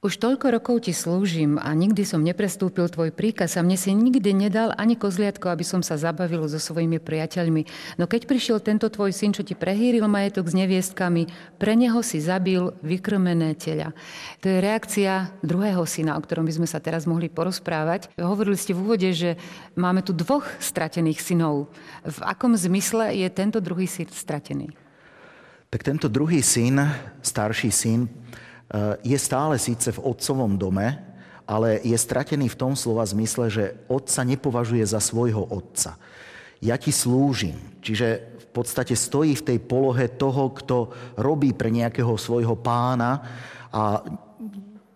Už 0.00 0.16
toľko 0.16 0.56
rokov 0.56 0.88
ti 0.88 0.96
slúžim 0.96 1.60
a 1.60 1.76
nikdy 1.76 2.08
som 2.08 2.24
neprestúpil 2.24 2.88
tvoj 2.88 3.12
príkaz 3.12 3.60
a 3.60 3.64
mne 3.64 3.76
si 3.76 3.92
nikdy 3.92 4.32
nedal 4.32 4.72
ani 4.80 4.96
kozliatko, 4.96 5.52
aby 5.52 5.60
som 5.60 5.84
sa 5.84 6.00
zabavil 6.00 6.40
so 6.48 6.56
svojimi 6.56 6.96
priateľmi. 6.96 7.68
No 8.00 8.08
keď 8.08 8.24
prišiel 8.24 8.64
tento 8.64 8.88
tvoj 8.88 9.12
syn, 9.12 9.36
čo 9.36 9.44
ti 9.44 9.52
prehýril 9.52 10.08
majetok 10.08 10.48
s 10.48 10.56
neviestkami, 10.56 11.28
pre 11.60 11.76
neho 11.76 12.00
si 12.00 12.16
zabil 12.16 12.72
vykrmené 12.80 13.52
teľa. 13.60 13.92
To 14.40 14.48
je 14.48 14.64
reakcia 14.64 15.36
druhého 15.44 15.84
syna, 15.84 16.16
o 16.16 16.24
ktorom 16.24 16.48
by 16.48 16.64
sme 16.64 16.68
sa 16.72 16.80
teraz 16.80 17.04
mohli 17.04 17.28
porozprávať. 17.28 18.08
Hovorili 18.16 18.56
ste 18.56 18.72
v 18.72 18.80
úvode, 18.80 19.12
že 19.12 19.36
máme 19.76 20.00
tu 20.00 20.16
dvoch 20.16 20.48
stratených 20.64 21.20
synov. 21.20 21.68
V 22.08 22.24
akom 22.24 22.56
zmysle 22.56 23.20
je 23.20 23.28
tento 23.28 23.60
druhý 23.60 23.84
syn 23.84 24.08
stratený? 24.08 24.72
Tak 25.68 25.84
tento 25.84 26.08
druhý 26.08 26.40
syn, 26.40 26.80
starší 27.20 27.68
syn, 27.68 28.08
je 29.02 29.18
stále 29.18 29.58
síce 29.58 29.90
v 29.90 30.02
otcovom 30.02 30.54
dome, 30.54 30.94
ale 31.50 31.82
je 31.82 31.98
stratený 31.98 32.46
v 32.54 32.58
tom 32.60 32.78
slova 32.78 33.02
zmysle, 33.02 33.50
že 33.50 33.64
otca 33.90 34.22
nepovažuje 34.22 34.86
za 34.86 35.02
svojho 35.02 35.42
otca. 35.42 35.98
Ja 36.62 36.78
ti 36.78 36.94
slúžim. 36.94 37.58
Čiže 37.82 38.38
v 38.38 38.46
podstate 38.54 38.94
stojí 38.94 39.34
v 39.34 39.46
tej 39.46 39.58
polohe 39.58 40.06
toho, 40.06 40.54
kto 40.54 40.94
robí 41.18 41.50
pre 41.50 41.74
nejakého 41.74 42.14
svojho 42.14 42.54
pána 42.54 43.26
a 43.74 44.06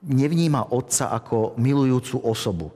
nevníma 0.07 0.71
otca 0.71 1.11
ako 1.11 1.59
milujúcu 1.59 2.23
osobu. 2.23 2.71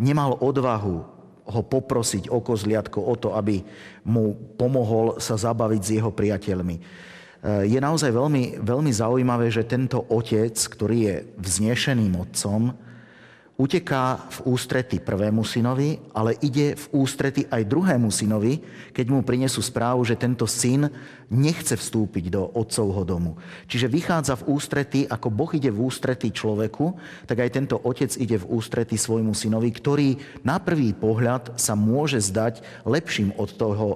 Nemal 0.00 0.40
odvahu 0.40 0.96
ho 1.42 1.60
poprosiť 1.66 2.32
o 2.32 2.40
kozliatko, 2.40 3.02
o 3.02 3.14
to, 3.18 3.34
aby 3.36 3.60
mu 4.08 4.32
pomohol 4.56 5.20
sa 5.20 5.36
zabaviť 5.36 5.82
s 5.82 5.90
jeho 6.00 6.08
priateľmi 6.14 6.76
je 7.42 7.78
naozaj 7.82 8.14
veľmi, 8.14 8.62
veľmi 8.62 8.92
zaujímavé, 8.94 9.50
že 9.50 9.66
tento 9.66 10.06
otec, 10.06 10.54
ktorý 10.54 10.98
je 11.02 11.16
vznešeným 11.42 12.14
otcom, 12.14 12.70
uteká 13.62 14.18
v 14.32 14.38
ústrety 14.56 14.98
prvému 14.98 15.44
synovi, 15.44 16.00
ale 16.16 16.34
ide 16.40 16.74
v 16.74 16.84
ústrety 16.98 17.46
aj 17.46 17.68
druhému 17.68 18.08
synovi, 18.08 18.58
keď 18.90 19.06
mu 19.12 19.20
prinesú 19.22 19.60
správu, 19.60 20.02
že 20.02 20.18
tento 20.18 20.48
syn 20.48 20.88
nechce 21.28 21.76
vstúpiť 21.76 22.32
do 22.32 22.48
otcovho 22.58 23.04
domu. 23.04 23.38
Čiže 23.68 23.92
vychádza 23.92 24.34
v 24.40 24.56
ústrety, 24.56 25.00
ako 25.06 25.28
Boh 25.30 25.52
ide 25.54 25.70
v 25.70 25.84
ústrety 25.84 26.32
človeku, 26.32 26.96
tak 27.28 27.44
aj 27.44 27.50
tento 27.54 27.76
otec 27.78 28.10
ide 28.18 28.40
v 28.40 28.48
ústrety 28.50 28.96
svojmu 28.98 29.36
synovi, 29.36 29.70
ktorý 29.70 30.08
na 30.42 30.58
prvý 30.58 30.90
pohľad 30.96 31.54
sa 31.54 31.76
môže 31.78 32.18
zdať 32.18 32.64
lepším 32.82 33.36
od 33.36 33.50
toho 33.54 33.86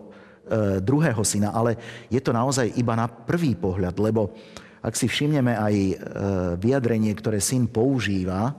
druhého 0.80 1.22
syna, 1.26 1.50
ale 1.50 1.74
je 2.06 2.22
to 2.22 2.30
naozaj 2.30 2.70
iba 2.78 2.94
na 2.94 3.10
prvý 3.10 3.58
pohľad, 3.58 3.98
lebo 3.98 4.30
ak 4.86 4.94
si 4.94 5.10
všimneme 5.10 5.50
aj 5.58 5.74
e, 5.74 5.94
vyjadrenie, 6.62 7.10
ktoré 7.18 7.42
syn 7.42 7.66
používa, 7.66 8.54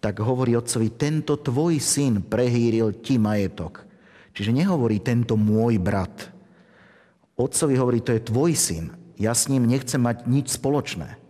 tak 0.00 0.16
hovorí 0.24 0.56
otcovi, 0.56 0.96
tento 0.96 1.36
tvoj 1.36 1.76
syn 1.76 2.24
prehýril 2.24 3.04
ti 3.04 3.20
majetok. 3.20 3.84
Čiže 4.32 4.56
nehovorí 4.56 5.04
tento 5.04 5.36
môj 5.36 5.76
brat. 5.76 6.32
Otcovi 7.36 7.76
hovorí, 7.76 8.00
to 8.00 8.16
je 8.16 8.24
tvoj 8.24 8.56
syn. 8.56 8.84
Ja 9.20 9.36
s 9.36 9.52
ním 9.52 9.68
nechcem 9.68 10.00
mať 10.00 10.24
nič 10.24 10.56
spoločné. 10.56 11.20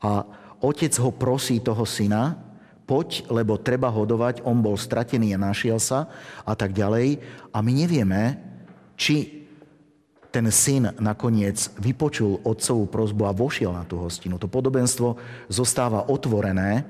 A 0.00 0.24
otec 0.64 0.96
ho 0.96 1.12
prosí 1.12 1.60
toho 1.60 1.84
syna, 1.84 2.40
poď, 2.88 3.28
lebo 3.28 3.60
treba 3.60 3.92
hodovať, 3.92 4.40
on 4.48 4.64
bol 4.64 4.80
stratený 4.80 5.36
a 5.36 5.44
našiel 5.52 5.76
sa 5.76 6.08
a 6.48 6.56
tak 6.56 6.72
ďalej. 6.72 7.20
A 7.52 7.60
my 7.60 7.72
nevieme, 7.76 8.40
či 9.00 9.48
ten 10.28 10.44
syn 10.52 10.92
nakoniec 11.00 11.72
vypočul 11.80 12.44
otcovú 12.44 12.84
prozbu 12.84 13.22
a 13.24 13.32
vošiel 13.32 13.72
na 13.72 13.88
tú 13.88 13.96
hostinu. 13.96 14.36
To 14.36 14.46
podobenstvo 14.46 15.16
zostáva 15.48 16.06
otvorené 16.12 16.84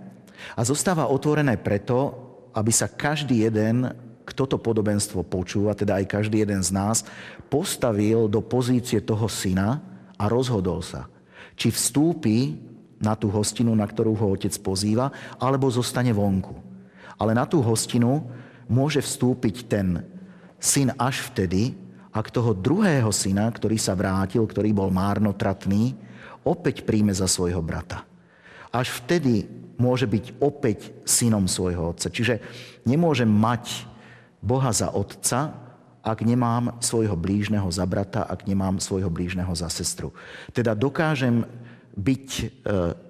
a 0.58 0.60
zostáva 0.66 1.06
otvorené 1.06 1.54
preto, 1.54 2.18
aby 2.50 2.74
sa 2.74 2.90
každý 2.90 3.46
jeden, 3.46 3.86
kto 4.26 4.42
to 4.44 4.56
podobenstvo 4.58 5.22
počúva, 5.22 5.78
teda 5.78 6.02
aj 6.02 6.10
každý 6.10 6.42
jeden 6.42 6.60
z 6.60 6.74
nás, 6.74 7.06
postavil 7.46 8.26
do 8.26 8.42
pozície 8.42 8.98
toho 9.00 9.30
syna 9.30 9.80
a 10.18 10.26
rozhodol 10.26 10.84
sa, 10.84 11.08
či 11.54 11.72
vstúpi 11.72 12.58
na 13.00 13.16
tú 13.16 13.32
hostinu, 13.32 13.72
na 13.72 13.88
ktorú 13.88 14.12
ho 14.18 14.26
otec 14.36 14.52
pozýva, 14.60 15.08
alebo 15.40 15.72
zostane 15.72 16.12
vonku. 16.12 16.52
Ale 17.16 17.32
na 17.32 17.48
tú 17.48 17.64
hostinu 17.64 18.28
môže 18.68 19.00
vstúpiť 19.00 19.56
ten 19.64 20.04
syn 20.60 20.92
až 21.00 21.24
vtedy, 21.32 21.79
ak 22.10 22.26
toho 22.34 22.54
druhého 22.54 23.10
syna, 23.14 23.46
ktorý 23.50 23.78
sa 23.78 23.94
vrátil, 23.94 24.42
ktorý 24.42 24.74
bol 24.74 24.90
márnotratný, 24.90 25.94
opäť 26.42 26.82
príjme 26.82 27.14
za 27.14 27.30
svojho 27.30 27.62
brata. 27.62 28.02
Až 28.70 29.02
vtedy 29.02 29.46
môže 29.78 30.06
byť 30.06 30.38
opäť 30.42 30.94
synom 31.06 31.46
svojho 31.46 31.94
otca. 31.94 32.10
Čiže 32.10 32.42
nemôžem 32.86 33.30
mať 33.30 33.86
Boha 34.42 34.70
za 34.74 34.90
otca, 34.90 35.54
ak 36.00 36.24
nemám 36.24 36.80
svojho 36.80 37.12
blížneho 37.12 37.68
za 37.68 37.84
brata, 37.84 38.24
ak 38.24 38.48
nemám 38.48 38.80
svojho 38.80 39.12
blížneho 39.12 39.52
za 39.52 39.68
sestru. 39.68 40.16
Teda 40.56 40.72
dokážem 40.72 41.44
byť 41.92 42.28
e, 42.40 42.44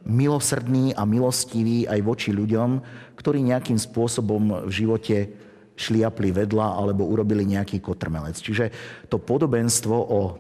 milosrdný 0.09 0.97
a 0.99 1.07
milostivý 1.07 1.87
aj 1.87 2.01
voči 2.03 2.31
ľuďom, 2.35 2.83
ktorí 3.15 3.47
nejakým 3.47 3.79
spôsobom 3.79 4.67
v 4.67 4.73
živote 4.73 5.17
šliapli 5.81 6.29
vedľa 6.37 6.77
alebo 6.77 7.09
urobili 7.09 7.49
nejaký 7.49 7.81
kotrmelec. 7.81 8.37
Čiže 8.37 8.69
to 9.09 9.17
podobenstvo 9.17 9.97
o 9.97 10.37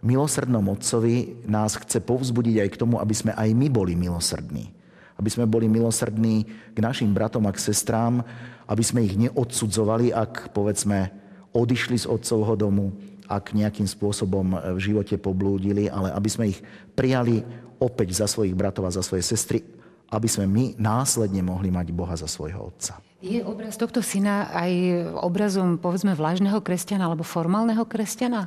milosrdnom 0.00 0.64
otcovi 0.72 1.44
nás 1.44 1.76
chce 1.76 2.00
povzbudiť 2.00 2.64
aj 2.64 2.68
k 2.72 2.80
tomu, 2.80 2.96
aby 2.96 3.14
sme 3.14 3.32
aj 3.36 3.48
my 3.52 3.66
boli 3.68 3.92
milosrdní. 3.92 4.72
Aby 5.18 5.28
sme 5.34 5.44
boli 5.50 5.66
milosrdní 5.68 6.46
k 6.72 6.78
našim 6.78 7.10
bratom 7.10 7.44
a 7.44 7.52
k 7.52 7.60
sestrám, 7.60 8.22
aby 8.70 8.84
sme 8.86 9.04
ich 9.04 9.18
neodsudzovali, 9.18 10.14
ak 10.14 10.54
povedzme 10.54 11.10
odišli 11.52 11.98
z 11.98 12.06
otcovho 12.06 12.54
domu, 12.54 12.94
ak 13.28 13.52
nejakým 13.52 13.84
spôsobom 13.84 14.56
v 14.76 14.80
živote 14.80 15.20
poblúdili, 15.20 15.90
ale 15.92 16.14
aby 16.14 16.28
sme 16.32 16.54
ich 16.54 16.62
prijali 16.96 17.44
opäť 17.76 18.24
za 18.24 18.26
svojich 18.30 18.56
bratov 18.56 18.88
a 18.88 18.94
za 18.94 19.04
svoje 19.04 19.26
sestry 19.26 19.60
aby 20.08 20.28
sme 20.28 20.48
my 20.48 20.64
následne 20.80 21.44
mohli 21.44 21.68
mať 21.68 21.92
Boha 21.92 22.16
za 22.16 22.24
svojho 22.24 22.72
Otca. 22.72 23.00
Je 23.18 23.42
obraz 23.42 23.74
tohto 23.74 23.98
syna 23.98 24.46
aj 24.54 24.72
obrazom, 25.20 25.74
povedzme, 25.74 26.14
vlážneho 26.14 26.62
kresťana 26.62 27.10
alebo 27.10 27.26
formálneho 27.26 27.82
kresťana? 27.82 28.46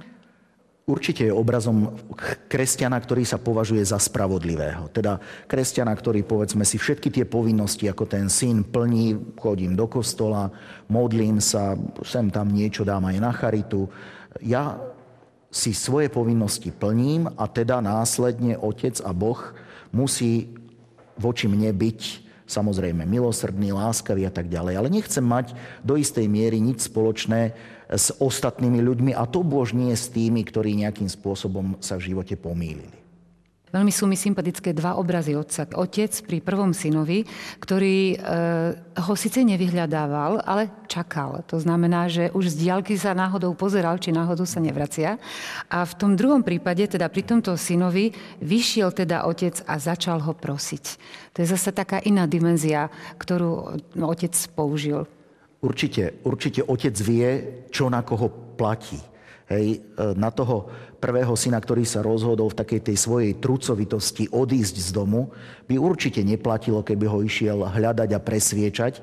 Určite 0.88 1.30
je 1.30 1.34
obrazom 1.36 1.94
kresťana, 2.50 2.98
ktorý 2.98 3.22
sa 3.22 3.38
považuje 3.38 3.84
za 3.86 4.02
spravodlivého. 4.02 4.90
Teda 4.90 5.22
kresťana, 5.46 5.94
ktorý, 5.94 6.26
povedzme 6.26 6.66
si, 6.66 6.82
všetky 6.82 7.14
tie 7.14 7.26
povinnosti, 7.28 7.86
ako 7.86 8.10
ten 8.10 8.32
syn 8.32 8.66
plní, 8.66 9.38
chodím 9.38 9.78
do 9.78 9.86
kostola, 9.86 10.50
modlím 10.90 11.38
sa, 11.38 11.78
sem 12.02 12.34
tam 12.34 12.50
niečo 12.50 12.82
dám 12.82 13.08
aj 13.12 13.18
na 13.22 13.32
charitu. 13.32 13.92
Ja 14.42 14.82
si 15.52 15.76
svoje 15.76 16.08
povinnosti 16.08 16.72
plním 16.72 17.30
a 17.36 17.46
teda 17.46 17.84
následne 17.84 18.56
Otec 18.56 19.04
a 19.04 19.12
Boh 19.12 19.40
musí 19.92 20.61
voči 21.18 21.50
mne 21.50 21.72
byť 21.74 22.30
samozrejme 22.52 23.08
milosrdný, 23.08 23.72
láskavý 23.72 24.28
a 24.28 24.34
tak 24.34 24.52
ďalej. 24.52 24.74
Ale 24.76 24.92
nechcem 24.92 25.24
mať 25.24 25.56
do 25.82 25.96
istej 25.96 26.28
miery 26.28 26.60
nič 26.60 26.92
spoločné 26.92 27.56
s 27.88 28.12
ostatnými 28.20 28.80
ľuďmi 28.84 29.12
a 29.16 29.24
to 29.28 29.44
bož 29.44 29.72
s 29.76 30.12
tými, 30.12 30.44
ktorí 30.44 30.76
nejakým 30.80 31.08
spôsobom 31.08 31.80
sa 31.80 31.96
v 32.00 32.12
živote 32.12 32.36
pomýlili. 32.36 33.01
Veľmi 33.72 33.88
sú 33.88 34.04
mi 34.04 34.20
sympatické 34.20 34.76
dva 34.76 35.00
obrazy 35.00 35.32
otca. 35.32 35.64
Otec 35.80 36.12
pri 36.28 36.44
prvom 36.44 36.76
synovi, 36.76 37.24
ktorý 37.64 37.98
e, 38.12 38.16
ho 38.76 39.14
síce 39.16 39.40
nevyhľadával, 39.48 40.44
ale 40.44 40.68
čakal. 40.92 41.40
To 41.48 41.56
znamená, 41.56 42.12
že 42.12 42.28
už 42.36 42.52
z 42.52 42.68
diálky 42.68 43.00
sa 43.00 43.16
náhodou 43.16 43.56
pozeral, 43.56 43.96
či 43.96 44.12
náhodou 44.12 44.44
sa 44.44 44.60
nevracia. 44.60 45.16
A 45.72 45.88
v 45.88 45.94
tom 45.96 46.20
druhom 46.20 46.44
prípade, 46.44 46.84
teda 46.84 47.08
pri 47.08 47.24
tomto 47.24 47.56
synovi, 47.56 48.12
vyšiel 48.44 48.92
teda 48.92 49.24
otec 49.24 49.64
a 49.64 49.80
začal 49.80 50.20
ho 50.20 50.36
prosiť. 50.36 50.86
To 51.36 51.38
je 51.40 51.48
zase 51.48 51.72
taká 51.72 52.04
iná 52.04 52.28
dimenzia, 52.28 52.92
ktorú 53.16 53.80
no, 53.96 54.06
otec 54.12 54.36
použil. 54.52 55.08
Určite, 55.64 56.20
určite 56.28 56.66
otec 56.68 56.96
vie, 57.00 57.30
čo 57.72 57.88
na 57.88 58.04
koho 58.04 58.28
platí. 58.60 59.11
Hej, 59.52 59.84
e, 59.84 60.16
na 60.16 60.32
toho 60.32 60.72
prvého 61.04 61.36
syna, 61.36 61.60
ktorý 61.60 61.84
sa 61.84 62.00
rozhodol 62.00 62.48
v 62.56 62.60
takej 62.64 62.88
tej 62.88 62.98
svojej 63.04 63.32
trucovitosti 63.36 64.32
odísť 64.32 64.76
z 64.80 64.90
domu, 64.96 65.28
by 65.68 65.76
určite 65.76 66.24
neplatilo, 66.24 66.80
keby 66.80 67.06
ho 67.12 67.20
išiel 67.20 67.68
hľadať 67.68 68.16
a 68.16 68.24
presviečať, 68.24 68.94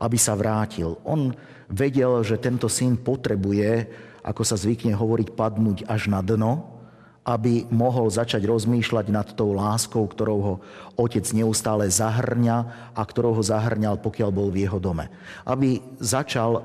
aby 0.00 0.16
sa 0.16 0.32
vrátil. 0.32 0.96
On 1.04 1.36
vedel, 1.68 2.24
že 2.24 2.40
tento 2.40 2.72
syn 2.72 2.96
potrebuje, 2.96 3.84
ako 4.24 4.42
sa 4.48 4.56
zvykne 4.56 4.96
hovoriť, 4.96 5.28
padnúť 5.36 5.84
až 5.84 6.08
na 6.08 6.24
dno, 6.24 6.80
aby 7.28 7.68
mohol 7.68 8.08
začať 8.08 8.48
rozmýšľať 8.48 9.12
nad 9.12 9.28
tou 9.36 9.52
láskou, 9.52 10.08
ktorou 10.08 10.38
ho 10.40 10.54
otec 10.96 11.28
neustále 11.36 11.84
zahrňa 11.92 12.88
a 12.96 13.02
ktorou 13.04 13.36
ho 13.36 13.44
zahrňal, 13.44 14.00
pokiaľ 14.00 14.30
bol 14.32 14.48
v 14.48 14.64
jeho 14.64 14.80
dome. 14.80 15.12
Aby 15.44 15.84
začal 16.00 16.64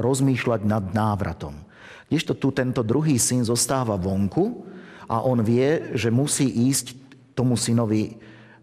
rozmýšľať 0.00 0.64
nad 0.64 0.88
návratom. 0.96 1.67
Kdežto 2.08 2.32
tu 2.32 2.48
tento 2.50 2.80
druhý 2.80 3.20
syn 3.20 3.44
zostáva 3.44 3.94
vonku 4.00 4.64
a 5.04 5.20
on 5.24 5.44
vie, 5.44 5.92
že 5.92 6.08
musí 6.08 6.48
ísť 6.68 6.96
tomu 7.36 7.54
synovi 7.54 8.16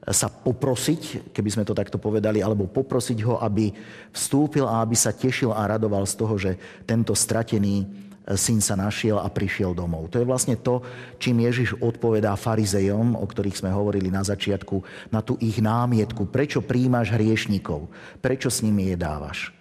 sa 0.05 0.29
poprosiť, 0.29 1.33
keby 1.33 1.49
sme 1.49 1.65
to 1.65 1.73
takto 1.73 1.97
povedali, 1.97 2.37
alebo 2.41 2.69
poprosiť 2.69 3.25
ho, 3.25 3.41
aby 3.41 3.73
vstúpil 4.13 4.65
a 4.69 4.85
aby 4.85 4.93
sa 4.93 5.09
tešil 5.09 5.49
a 5.49 5.65
radoval 5.65 6.05
z 6.05 6.15
toho, 6.17 6.35
že 6.37 6.51
tento 6.85 7.17
stratený 7.17 7.89
syn 8.33 8.61
sa 8.61 8.73
našiel 8.73 9.21
a 9.21 9.29
prišiel 9.29 9.77
domov. 9.77 10.09
To 10.13 10.17
je 10.17 10.25
vlastne 10.25 10.57
to, 10.57 10.81
čím 11.21 11.45
Ježiš 11.45 11.77
odpovedá 11.77 12.33
farizejom, 12.33 13.17
o 13.17 13.25
ktorých 13.25 13.61
sme 13.61 13.73
hovorili 13.73 14.09
na 14.09 14.25
začiatku, 14.25 14.81
na 15.13 15.21
tú 15.21 15.37
ich 15.37 15.61
námietku. 15.61 16.29
Prečo 16.29 16.65
príjmaš 16.65 17.13
hriešnikov? 17.13 17.89
Prečo 18.21 18.49
s 18.49 18.65
nimi 18.65 18.89
jedávaš? 18.89 19.53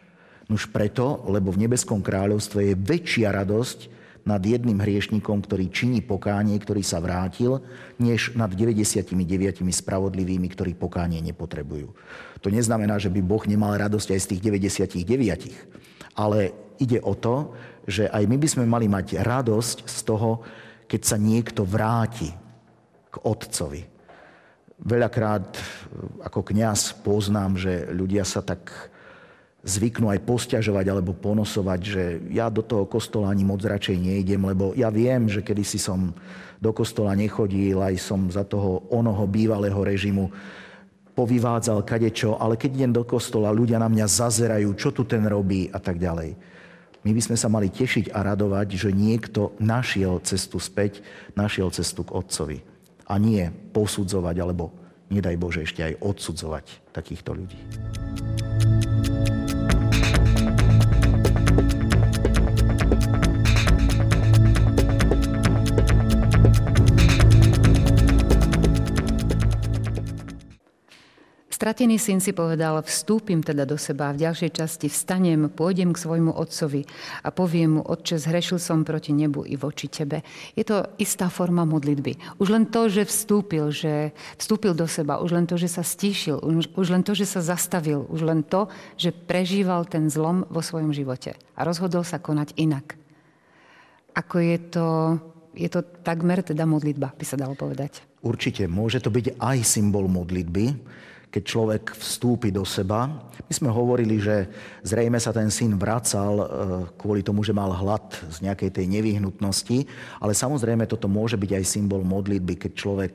Už 0.54 0.70
preto, 0.70 1.26
lebo 1.26 1.50
v 1.50 1.66
nebeskom 1.66 1.98
kráľovstve 1.98 2.70
je 2.70 2.74
väčšia 2.78 3.34
radosť 3.34 3.90
nad 4.22 4.38
jedným 4.38 4.78
hriešnikom, 4.78 5.42
ktorý 5.42 5.66
činí 5.66 5.98
pokánie, 5.98 6.54
ktorý 6.62 6.80
sa 6.86 7.02
vrátil, 7.02 7.58
než 7.98 8.38
nad 8.38 8.54
99 8.54 9.10
spravodlivými, 9.66 10.46
ktorí 10.54 10.78
pokánie 10.78 11.18
nepotrebujú. 11.26 11.90
To 12.38 12.48
neznamená, 12.54 13.02
že 13.02 13.10
by 13.10 13.18
Boh 13.18 13.42
nemal 13.50 13.74
radosť 13.74 14.14
aj 14.14 14.20
z 14.22 14.26
tých 14.30 14.40
99. 14.94 16.14
Ale 16.14 16.54
ide 16.78 17.02
o 17.02 17.18
to, 17.18 17.50
že 17.84 18.06
aj 18.06 18.22
my 18.30 18.36
by 18.38 18.48
sme 18.48 18.64
mali 18.64 18.86
mať 18.86 19.20
radosť 19.26 19.90
z 19.90 19.98
toho, 20.06 20.40
keď 20.86 21.00
sa 21.02 21.16
niekto 21.18 21.66
vráti 21.66 22.30
k 23.10 23.16
Otcovi. 23.26 23.82
Veľakrát 24.78 25.58
ako 26.22 26.40
kňaz 26.46 27.02
poznám, 27.02 27.58
že 27.58 27.90
ľudia 27.90 28.22
sa 28.22 28.40
tak 28.40 28.94
zvyknú 29.64 30.12
aj 30.12 30.20
posťažovať 30.28 30.86
alebo 30.92 31.16
ponosovať, 31.16 31.80
že 31.80 32.04
ja 32.30 32.52
do 32.52 32.60
toho 32.60 32.84
kostola 32.84 33.32
ani 33.32 33.48
moc 33.48 33.64
radšej 33.64 33.96
nejdem, 33.96 34.44
lebo 34.44 34.76
ja 34.76 34.92
viem, 34.92 35.24
že 35.26 35.40
kedysi 35.40 35.80
som 35.80 36.12
do 36.60 36.70
kostola 36.70 37.16
nechodil, 37.16 37.80
aj 37.80 37.96
som 37.96 38.28
za 38.28 38.44
toho 38.44 38.84
onoho 38.92 39.24
bývalého 39.24 39.76
režimu 39.80 40.28
povyvádzal 41.14 41.86
kadečo, 41.86 42.36
ale 42.36 42.58
keď 42.58 42.70
idem 42.74 42.92
do 42.92 43.06
kostola, 43.06 43.54
ľudia 43.54 43.78
na 43.78 43.88
mňa 43.88 44.04
zazerajú, 44.04 44.74
čo 44.74 44.90
tu 44.90 45.06
ten 45.06 45.22
robí 45.24 45.70
a 45.70 45.78
tak 45.78 45.96
ďalej. 45.96 46.34
My 47.04 47.10
by 47.12 47.20
sme 47.20 47.36
sa 47.38 47.52
mali 47.52 47.68
tešiť 47.68 48.10
a 48.10 48.24
radovať, 48.24 48.68
že 48.74 48.90
niekto 48.90 49.54
našiel 49.60 50.24
cestu 50.24 50.58
späť, 50.58 51.04
našiel 51.36 51.68
cestu 51.70 52.02
k 52.02 52.16
Otcovi. 52.16 52.58
A 53.04 53.20
nie 53.20 53.52
posudzovať, 53.76 54.36
alebo 54.40 54.72
nedaj 55.12 55.36
Bože 55.36 55.68
ešte 55.68 55.84
aj 55.84 56.00
odsudzovať 56.00 56.64
takýchto 56.96 57.36
ľudí. 57.36 57.60
Stratený 71.64 71.96
syn 71.96 72.20
si 72.20 72.36
povedal, 72.36 72.76
vstúpim 72.84 73.40
teda 73.40 73.64
do 73.64 73.80
seba 73.80 74.12
v 74.12 74.20
ďalšej 74.20 74.52
časti 74.52 74.92
vstanem, 74.92 75.48
pôjdem 75.48 75.96
k 75.96 76.02
svojmu 76.04 76.36
otcovi 76.36 76.84
a 77.24 77.32
poviem 77.32 77.80
mu, 77.80 77.82
otče, 77.88 78.20
zhrešil 78.20 78.60
som 78.60 78.84
proti 78.84 79.16
nebu 79.16 79.48
i 79.48 79.56
voči 79.56 79.88
tebe. 79.88 80.20
Je 80.52 80.60
to 80.60 80.84
istá 81.00 81.32
forma 81.32 81.64
modlitby. 81.64 82.36
Už 82.36 82.52
len 82.52 82.68
to, 82.68 82.92
že 82.92 83.08
vstúpil, 83.08 83.72
že 83.72 84.12
vstúpil 84.36 84.76
do 84.76 84.84
seba, 84.84 85.24
už 85.24 85.40
len 85.40 85.48
to, 85.48 85.56
že 85.56 85.72
sa 85.72 85.80
stíšil, 85.80 86.44
už 86.76 86.88
len 86.92 87.00
to, 87.00 87.16
že 87.16 87.24
sa 87.24 87.40
zastavil, 87.40 88.04
už 88.12 88.28
len 88.28 88.44
to, 88.44 88.68
že 89.00 89.16
prežíval 89.16 89.88
ten 89.88 90.12
zlom 90.12 90.44
vo 90.52 90.60
svojom 90.60 90.92
živote 90.92 91.32
a 91.56 91.64
rozhodol 91.64 92.04
sa 92.04 92.20
konať 92.20 92.60
inak. 92.60 92.92
Ako 94.12 94.36
je 94.36 94.56
to, 94.68 94.86
je 95.56 95.72
to 95.72 95.80
takmer 96.04 96.44
teda 96.44 96.68
modlitba, 96.68 97.16
by 97.16 97.24
sa 97.24 97.40
dalo 97.40 97.56
povedať. 97.56 98.04
Určite, 98.20 98.68
môže 98.68 99.00
to 99.00 99.08
byť 99.08 99.40
aj 99.40 99.64
symbol 99.64 100.04
modlitby, 100.12 100.92
keď 101.34 101.42
človek 101.42 101.98
vstúpi 101.98 102.54
do 102.54 102.62
seba. 102.62 103.10
My 103.50 103.50
sme 103.50 103.66
hovorili, 103.66 104.22
že 104.22 104.46
zrejme 104.86 105.18
sa 105.18 105.34
ten 105.34 105.50
syn 105.50 105.74
vracal 105.74 106.34
e, 106.38 106.46
kvôli 106.94 107.26
tomu, 107.26 107.42
že 107.42 107.50
mal 107.50 107.74
hlad 107.74 108.06
z 108.30 108.46
nejakej 108.46 108.70
tej 108.70 108.86
nevyhnutnosti, 108.86 109.82
ale 110.22 110.30
samozrejme 110.30 110.86
toto 110.86 111.10
môže 111.10 111.34
byť 111.34 111.58
aj 111.58 111.64
symbol 111.66 112.06
modlitby, 112.06 112.54
keď 112.54 112.72
človek 112.78 113.14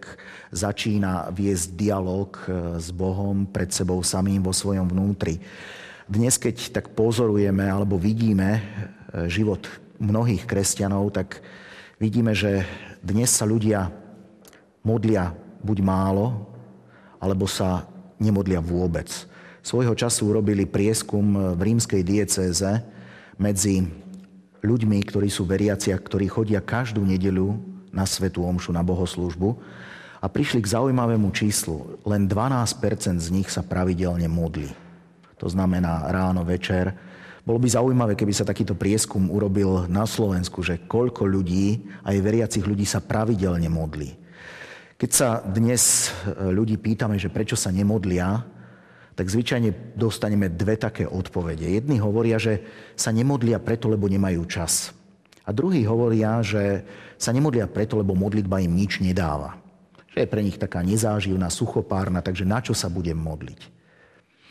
začína 0.52 1.32
viesť 1.32 1.80
dialog 1.80 2.36
e, 2.44 2.76
s 2.76 2.92
Bohom 2.92 3.48
pred 3.48 3.72
sebou 3.72 4.04
samým 4.04 4.44
vo 4.44 4.52
svojom 4.52 4.92
vnútri. 4.92 5.40
Dnes, 6.04 6.36
keď 6.36 6.76
tak 6.76 6.92
pozorujeme 6.92 7.72
alebo 7.72 7.96
vidíme 7.96 8.60
e, 8.60 8.62
život 9.32 9.64
mnohých 9.96 10.44
kresťanov, 10.44 11.16
tak 11.16 11.40
vidíme, 12.04 12.36
že 12.36 12.68
dnes 13.00 13.32
sa 13.32 13.48
ľudia 13.48 13.88
modlia 14.84 15.32
buď 15.64 15.78
málo, 15.80 16.52
alebo 17.20 17.48
sa 17.48 17.88
nemodlia 18.20 18.60
vôbec. 18.62 19.08
Svojho 19.64 19.96
času 19.96 20.32
urobili 20.32 20.64
prieskum 20.64 21.56
v 21.56 21.62
rímskej 21.74 22.04
diecéze 22.04 22.70
medzi 23.36 23.88
ľuďmi, 24.64 25.00
ktorí 25.08 25.32
sú 25.32 25.48
veriaci 25.48 25.96
a 25.96 26.00
ktorí 26.00 26.28
chodia 26.28 26.60
každú 26.60 27.04
nedeľu 27.04 27.56
na 27.90 28.04
svetú 28.04 28.44
omšu, 28.46 28.76
na 28.76 28.84
bohoslúžbu 28.84 29.56
a 30.20 30.28
prišli 30.28 30.60
k 30.60 30.72
zaujímavému 30.76 31.32
číslu. 31.32 32.00
Len 32.04 32.28
12% 32.28 33.24
z 33.24 33.30
nich 33.32 33.48
sa 33.48 33.64
pravidelne 33.64 34.28
modlí. 34.28 34.72
To 35.40 35.48
znamená 35.48 36.12
ráno, 36.12 36.44
večer. 36.44 36.92
Bolo 37.48 37.64
by 37.64 37.68
zaujímavé, 37.72 38.14
keby 38.20 38.36
sa 38.36 38.44
takýto 38.44 38.76
prieskum 38.76 39.32
urobil 39.32 39.88
na 39.88 40.04
Slovensku, 40.04 40.60
že 40.60 40.84
koľko 40.84 41.24
ľudí, 41.24 41.88
aj 42.04 42.20
veriacich 42.20 42.68
ľudí 42.68 42.84
sa 42.84 43.00
pravidelne 43.00 43.72
modlí. 43.72 44.20
Keď 45.00 45.12
sa 45.16 45.40
dnes 45.40 46.12
e, 46.28 46.52
ľudí 46.52 46.76
pýtame, 46.76 47.16
že 47.16 47.32
prečo 47.32 47.56
sa 47.56 47.72
nemodlia, 47.72 48.44
tak 49.16 49.32
zvyčajne 49.32 49.96
dostaneme 49.96 50.52
dve 50.52 50.76
také 50.76 51.08
odpovede. 51.08 51.64
Jedni 51.64 52.04
hovoria, 52.04 52.36
že 52.36 52.60
sa 53.00 53.16
nemodlia 53.16 53.64
preto, 53.64 53.88
lebo 53.88 54.12
nemajú 54.12 54.44
čas. 54.52 54.92
A 55.48 55.56
druhí 55.56 55.88
hovoria, 55.88 56.44
že 56.44 56.84
sa 57.16 57.32
nemodlia 57.32 57.72
preto, 57.72 57.96
lebo 57.96 58.12
modlitba 58.12 58.60
im 58.60 58.76
nič 58.76 59.00
nedáva. 59.00 59.56
Že 60.12 60.28
je 60.28 60.32
pre 60.36 60.44
nich 60.44 60.60
taká 60.60 60.84
nezáživná, 60.84 61.48
suchopárna, 61.48 62.20
takže 62.20 62.44
na 62.44 62.60
čo 62.60 62.76
sa 62.76 62.92
budem 62.92 63.16
modliť? 63.16 63.60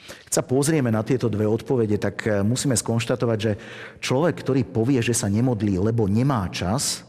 Keď 0.08 0.32
sa 0.32 0.40
pozrieme 0.40 0.88
na 0.88 1.04
tieto 1.04 1.28
dve 1.28 1.44
odpovede, 1.44 2.00
tak 2.00 2.24
eh, 2.24 2.40
musíme 2.40 2.72
skonštatovať, 2.72 3.38
že 3.38 3.52
človek, 4.00 4.40
ktorý 4.40 4.64
povie, 4.64 5.04
že 5.04 5.12
sa 5.12 5.28
nemodlí, 5.28 5.76
lebo 5.76 6.08
nemá 6.08 6.48
čas, 6.48 7.04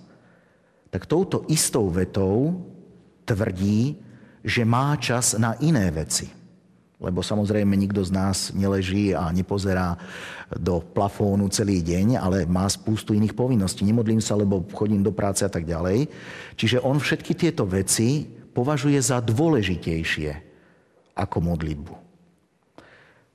tak 0.91 1.07
touto 1.07 1.47
istou 1.47 1.87
vetou 1.87 2.67
tvrdí, 3.29 4.01
že 4.41 4.65
má 4.65 4.97
čas 4.97 5.37
na 5.37 5.53
iné 5.61 5.85
veci. 5.93 6.39
Lebo 6.99 7.23
samozrejme 7.23 7.79
nikto 7.79 8.03
z 8.03 8.11
nás 8.11 8.51
neleží 8.51 9.15
a 9.15 9.31
nepozerá 9.31 9.95
do 10.51 10.83
plafónu 10.83 11.47
celý 11.47 11.79
deň, 11.79 12.19
ale 12.19 12.43
má 12.43 12.67
spústu 12.67 13.15
iných 13.15 13.31
povinností. 13.31 13.87
Nemodlím 13.87 14.19
sa, 14.19 14.35
lebo 14.35 14.67
chodím 14.75 14.99
do 14.99 15.15
práce 15.15 15.47
a 15.47 15.51
tak 15.51 15.63
ďalej. 15.63 16.11
Čiže 16.59 16.83
on 16.83 16.99
všetky 16.99 17.39
tieto 17.39 17.63
veci 17.63 18.27
považuje 18.51 18.99
za 18.99 19.23
dôležitejšie 19.23 20.29
ako 21.15 21.37
modlitbu. 21.39 21.95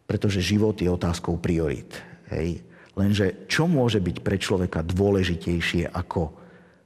Pretože 0.04 0.44
život 0.44 0.76
je 0.76 0.92
otázkou 0.92 1.40
priorit. 1.40 1.88
Hej. 2.28 2.60
Lenže 2.92 3.48
čo 3.48 3.64
môže 3.64 3.96
byť 3.96 4.20
pre 4.20 4.36
človeka 4.36 4.84
dôležitejšie 4.84 5.88
ako 5.88 6.43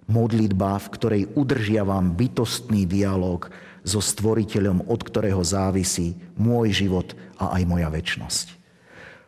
modlitba, 0.09 0.81
v 0.81 0.89
ktorej 0.97 1.23
udržiavam 1.37 2.17
bytostný 2.17 2.89
dialog 2.89 3.53
so 3.85 4.01
stvoriteľom, 4.01 4.89
od 4.89 5.01
ktorého 5.05 5.41
závisí 5.45 6.17
môj 6.41 6.73
život 6.73 7.13
a 7.37 7.61
aj 7.61 7.63
moja 7.69 7.89
väčnosť. 7.93 8.57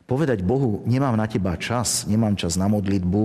Povedať 0.09 0.43
Bohu, 0.43 0.83
nemám 0.90 1.14
na 1.14 1.31
teba 1.31 1.55
čas, 1.55 2.09
nemám 2.09 2.35
čas 2.35 2.59
na 2.59 2.66
modlitbu, 2.66 3.23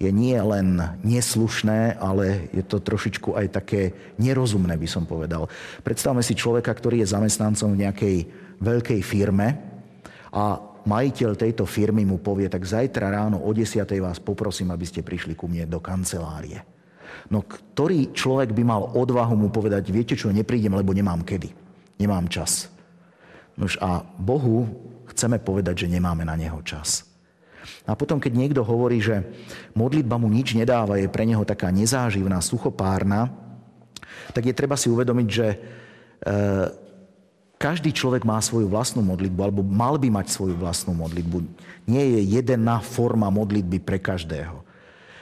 je 0.00 0.10
nie 0.12 0.36
len 0.36 0.80
neslušné, 1.04 1.96
ale 2.00 2.48
je 2.56 2.64
to 2.64 2.80
trošičku 2.80 3.36
aj 3.36 3.46
také 3.52 3.92
nerozumné, 4.16 4.76
by 4.76 4.88
som 4.88 5.04
povedal. 5.04 5.48
Predstavme 5.84 6.24
si 6.24 6.32
človeka, 6.36 6.72
ktorý 6.72 7.04
je 7.04 7.12
zamestnancom 7.12 7.72
v 7.72 7.80
nejakej 7.84 8.16
veľkej 8.60 9.00
firme 9.04 9.60
a 10.32 10.56
majiteľ 10.88 11.36
tejto 11.36 11.68
firmy 11.68 12.08
mu 12.08 12.16
povie, 12.16 12.48
tak 12.48 12.64
zajtra 12.64 13.12
ráno 13.12 13.44
o 13.44 13.50
10. 13.52 13.84
vás 14.00 14.16
poprosím, 14.20 14.72
aby 14.72 14.88
ste 14.88 15.04
prišli 15.04 15.36
ku 15.36 15.44
mne 15.48 15.68
do 15.68 15.80
kancelárie. 15.84 16.79
No 17.30 17.46
ktorý 17.46 18.10
človek 18.10 18.50
by 18.50 18.62
mal 18.66 18.82
odvahu 18.94 19.34
mu 19.38 19.48
povedať, 19.52 19.90
viete 19.94 20.14
čo, 20.18 20.34
neprídem, 20.34 20.74
lebo 20.74 20.90
nemám 20.90 21.22
kedy. 21.22 21.52
Nemám 22.00 22.26
čas. 22.32 22.72
Nož 23.60 23.76
a 23.78 24.02
Bohu 24.16 24.66
chceme 25.12 25.36
povedať, 25.38 25.86
že 25.86 25.92
nemáme 25.92 26.24
na 26.24 26.34
Neho 26.38 26.58
čas. 26.64 27.04
A 27.84 27.92
potom, 27.92 28.16
keď 28.16 28.32
niekto 28.32 28.62
hovorí, 28.64 29.02
že 29.02 29.20
modlitba 29.76 30.16
mu 30.16 30.32
nič 30.32 30.56
nedáva, 30.56 30.96
je 30.96 31.12
pre 31.12 31.28
neho 31.28 31.44
taká 31.44 31.68
nezáživná, 31.68 32.40
suchopárna, 32.40 33.28
tak 34.32 34.48
je 34.48 34.54
treba 34.56 34.78
si 34.78 34.88
uvedomiť, 34.88 35.28
že 35.28 35.46
e, 35.50 35.56
každý 37.60 37.92
človek 37.92 38.24
má 38.24 38.40
svoju 38.40 38.70
vlastnú 38.72 39.04
modlitbu, 39.04 39.40
alebo 39.44 39.60
mal 39.60 40.00
by 40.00 40.08
mať 40.08 40.32
svoju 40.32 40.56
vlastnú 40.56 40.96
modlitbu. 40.96 41.44
Nie 41.84 42.16
je 42.16 42.40
jedna 42.40 42.80
forma 42.80 43.28
modlitby 43.28 43.82
pre 43.84 44.00
každého. 44.00 44.64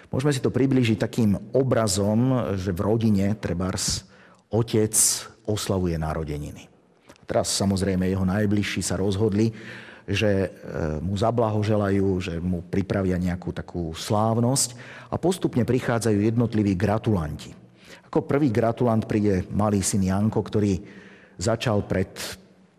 Môžeme 0.09 0.33
si 0.33 0.40
to 0.40 0.49
priblížiť 0.49 0.97
takým 0.97 1.37
obrazom, 1.53 2.53
že 2.57 2.73
v 2.73 2.81
rodine 2.81 3.37
trebárs 3.37 4.09
otec 4.49 4.97
oslavuje 5.44 6.01
narodeniny. 6.01 6.68
Teraz 7.29 7.53
samozrejme 7.61 8.09
jeho 8.09 8.25
najbližší 8.25 8.81
sa 8.81 8.97
rozhodli, 8.97 9.53
že 10.09 10.49
e, 10.49 10.49
mu 11.05 11.12
zablahoželajú, 11.12 12.07
že 12.25 12.35
mu 12.40 12.64
pripravia 12.64 13.21
nejakú 13.21 13.53
takú 13.53 13.92
slávnosť 13.92 14.73
a 15.12 15.21
postupne 15.21 15.68
prichádzajú 15.68 16.16
jednotliví 16.25 16.73
gratulanti. 16.73 17.53
Ako 18.09 18.25
prvý 18.25 18.49
gratulant 18.49 19.05
príde 19.05 19.44
malý 19.53 19.85
syn 19.85 20.09
Janko, 20.09 20.40
ktorý 20.40 20.81
začal 21.37 21.85
pred 21.85 22.09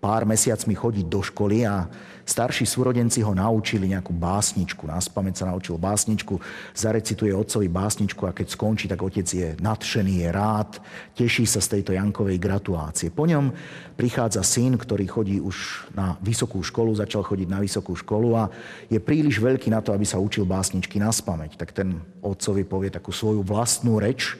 pár 0.02 0.26
mesiacmi 0.26 0.74
chodiť 0.74 1.06
do 1.06 1.22
školy 1.22 1.70
a 1.70 1.86
starší 2.30 2.70
súrodenci 2.70 3.26
ho 3.26 3.34
naučili 3.34 3.90
nejakú 3.90 4.14
básničku. 4.14 4.86
Nás 4.86 5.10
pamäť 5.10 5.42
sa 5.42 5.50
naučil 5.50 5.82
básničku, 5.82 6.38
zarecituje 6.78 7.34
otcovi 7.34 7.66
básničku 7.66 8.30
a 8.30 8.36
keď 8.38 8.54
skončí, 8.54 8.86
tak 8.86 9.02
otec 9.02 9.26
je 9.26 9.58
nadšený, 9.58 10.22
je 10.22 10.30
rád, 10.30 10.78
teší 11.18 11.50
sa 11.50 11.58
z 11.58 11.82
tejto 11.82 11.98
Jankovej 11.98 12.38
gratulácie. 12.38 13.10
Po 13.10 13.26
ňom 13.26 13.50
prichádza 13.98 14.46
syn, 14.46 14.78
ktorý 14.78 15.10
chodí 15.10 15.42
už 15.42 15.90
na 15.98 16.14
vysokú 16.22 16.62
školu, 16.62 16.94
začal 16.94 17.26
chodiť 17.26 17.50
na 17.50 17.58
vysokú 17.58 17.98
školu 17.98 18.30
a 18.38 18.54
je 18.86 19.02
príliš 19.02 19.42
veľký 19.42 19.74
na 19.74 19.82
to, 19.82 19.90
aby 19.98 20.06
sa 20.06 20.22
učil 20.22 20.46
básničky 20.46 21.02
na 21.02 21.10
spameť. 21.10 21.58
Tak 21.58 21.74
ten 21.74 21.98
otcovi 22.22 22.62
povie 22.62 22.94
takú 22.94 23.10
svoju 23.10 23.42
vlastnú 23.42 23.98
reč, 23.98 24.38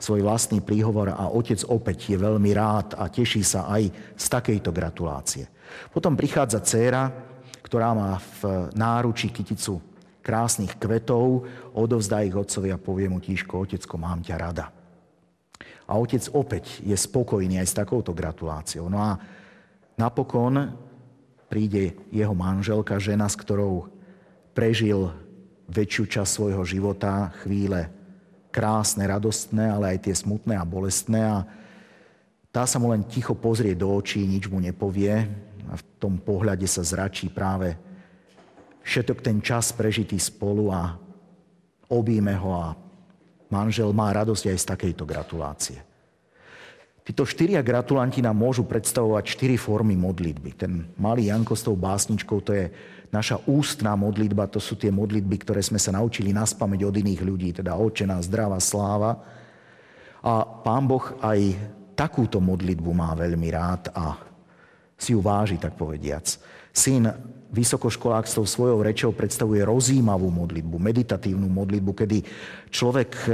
svoj 0.00 0.24
vlastný 0.24 0.64
príhovor 0.64 1.12
a 1.12 1.28
otec 1.28 1.60
opäť 1.68 2.12
je 2.12 2.16
veľmi 2.16 2.50
rád 2.56 2.96
a 2.96 3.12
teší 3.12 3.44
sa 3.44 3.68
aj 3.68 3.92
z 4.16 4.26
takejto 4.32 4.72
gratulácie. 4.72 5.44
Potom 5.92 6.16
prichádza 6.16 6.64
dcéra, 6.64 7.29
ktorá 7.70 7.94
má 7.94 8.18
v 8.42 8.66
náručí 8.74 9.30
kyticu 9.30 9.78
krásnych 10.26 10.74
kvetov, 10.74 11.46
odovzdá 11.70 12.26
ich 12.26 12.34
otcovi 12.34 12.74
a 12.74 12.82
povie 12.82 13.06
mu 13.06 13.22
tíško, 13.22 13.62
otecko, 13.62 13.94
mám 13.94 14.26
ťa 14.26 14.34
rada. 14.34 14.74
A 15.86 15.94
otec 15.94 16.26
opäť 16.34 16.82
je 16.82 16.98
spokojný 16.98 17.62
aj 17.62 17.70
s 17.70 17.78
takouto 17.78 18.10
gratuláciou. 18.10 18.90
No 18.90 18.98
a 18.98 19.22
napokon 19.94 20.74
príde 21.46 21.94
jeho 22.10 22.34
manželka, 22.34 22.98
žena, 22.98 23.30
s 23.30 23.38
ktorou 23.38 23.86
prežil 24.50 25.14
väčšiu 25.70 26.10
časť 26.10 26.30
svojho 26.30 26.66
života, 26.66 27.30
chvíle 27.46 27.86
krásne, 28.50 29.06
radostné, 29.06 29.70
ale 29.70 29.94
aj 29.94 30.10
tie 30.10 30.14
smutné 30.18 30.58
a 30.58 30.66
bolestné. 30.66 31.22
A 31.22 31.46
tá 32.50 32.66
sa 32.66 32.82
mu 32.82 32.90
len 32.90 33.06
ticho 33.06 33.38
pozrie 33.38 33.78
do 33.78 33.94
očí, 33.94 34.26
nič 34.26 34.50
mu 34.50 34.58
nepovie 34.58 35.49
a 35.70 35.78
v 35.78 35.82
tom 36.02 36.18
pohľade 36.18 36.66
sa 36.66 36.82
zračí 36.82 37.30
práve 37.30 37.78
všetok 38.82 39.22
ten 39.22 39.38
čas 39.38 39.70
prežitý 39.70 40.18
spolu 40.18 40.74
a 40.74 40.98
objíme 41.86 42.34
ho 42.34 42.50
a 42.58 42.74
manžel 43.54 43.94
má 43.94 44.10
radosť 44.10 44.50
aj 44.50 44.58
z 44.58 44.66
takejto 44.66 45.04
gratulácie. 45.06 45.78
Títo 47.00 47.26
štyria 47.26 47.62
gratulanti 47.62 48.22
nám 48.22 48.38
môžu 48.38 48.62
predstavovať 48.66 49.24
štyri 49.34 49.56
formy 49.58 49.98
modlitby. 49.98 50.50
Ten 50.54 50.72
malý 50.94 51.32
Janko 51.32 51.58
s 51.58 51.66
tou 51.66 51.74
básničkou, 51.74 52.38
to 52.44 52.54
je 52.54 52.70
naša 53.10 53.42
ústná 53.50 53.98
modlitba, 53.98 54.46
to 54.46 54.62
sú 54.62 54.78
tie 54.78 54.94
modlitby, 54.94 55.42
ktoré 55.42 55.58
sme 55.58 55.80
sa 55.82 55.90
naučili 55.90 56.30
naspameť 56.30 56.80
od 56.86 56.94
iných 56.94 57.22
ľudí, 57.26 57.50
teda 57.50 57.74
očená, 57.74 58.22
zdravá 58.22 58.62
sláva. 58.62 59.18
A 60.22 60.44
pán 60.44 60.86
Boh 60.86 61.02
aj 61.18 61.58
takúto 61.98 62.38
modlitbu 62.38 62.90
má 62.94 63.10
veľmi 63.18 63.48
rád 63.50 63.90
a 63.90 64.29
si 65.00 65.16
ju 65.16 65.24
váži, 65.24 65.56
tak 65.56 65.74
povediac. 65.80 66.28
Syn 66.70 67.08
vysokoškolák 67.50 68.30
s 68.30 68.36
tou 68.38 68.46
svojou 68.46 68.84
rečou 68.84 69.10
predstavuje 69.10 69.64
rozímavú 69.66 70.30
modlitbu, 70.30 70.76
meditatívnu 70.78 71.50
modlitbu, 71.50 71.92
kedy 71.96 72.18
človek 72.70 73.10
e, 73.26 73.30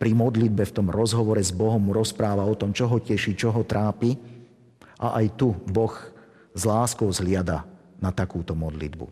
pri 0.00 0.10
modlitbe 0.16 0.66
v 0.66 0.74
tom 0.74 0.88
rozhovore 0.90 1.38
s 1.38 1.54
Bohom 1.54 1.78
mu 1.78 1.92
rozpráva 1.94 2.42
o 2.42 2.58
tom, 2.58 2.74
čo 2.74 2.90
ho 2.90 2.98
teší, 2.98 3.38
čo 3.38 3.54
ho 3.54 3.62
trápi. 3.62 4.16
A 5.00 5.22
aj 5.22 5.26
tu 5.38 5.54
Boh 5.68 5.94
s 6.52 6.62
láskou 6.66 7.06
zliada 7.14 7.64
na 8.02 8.10
takúto 8.10 8.56
modlitbu. 8.58 9.06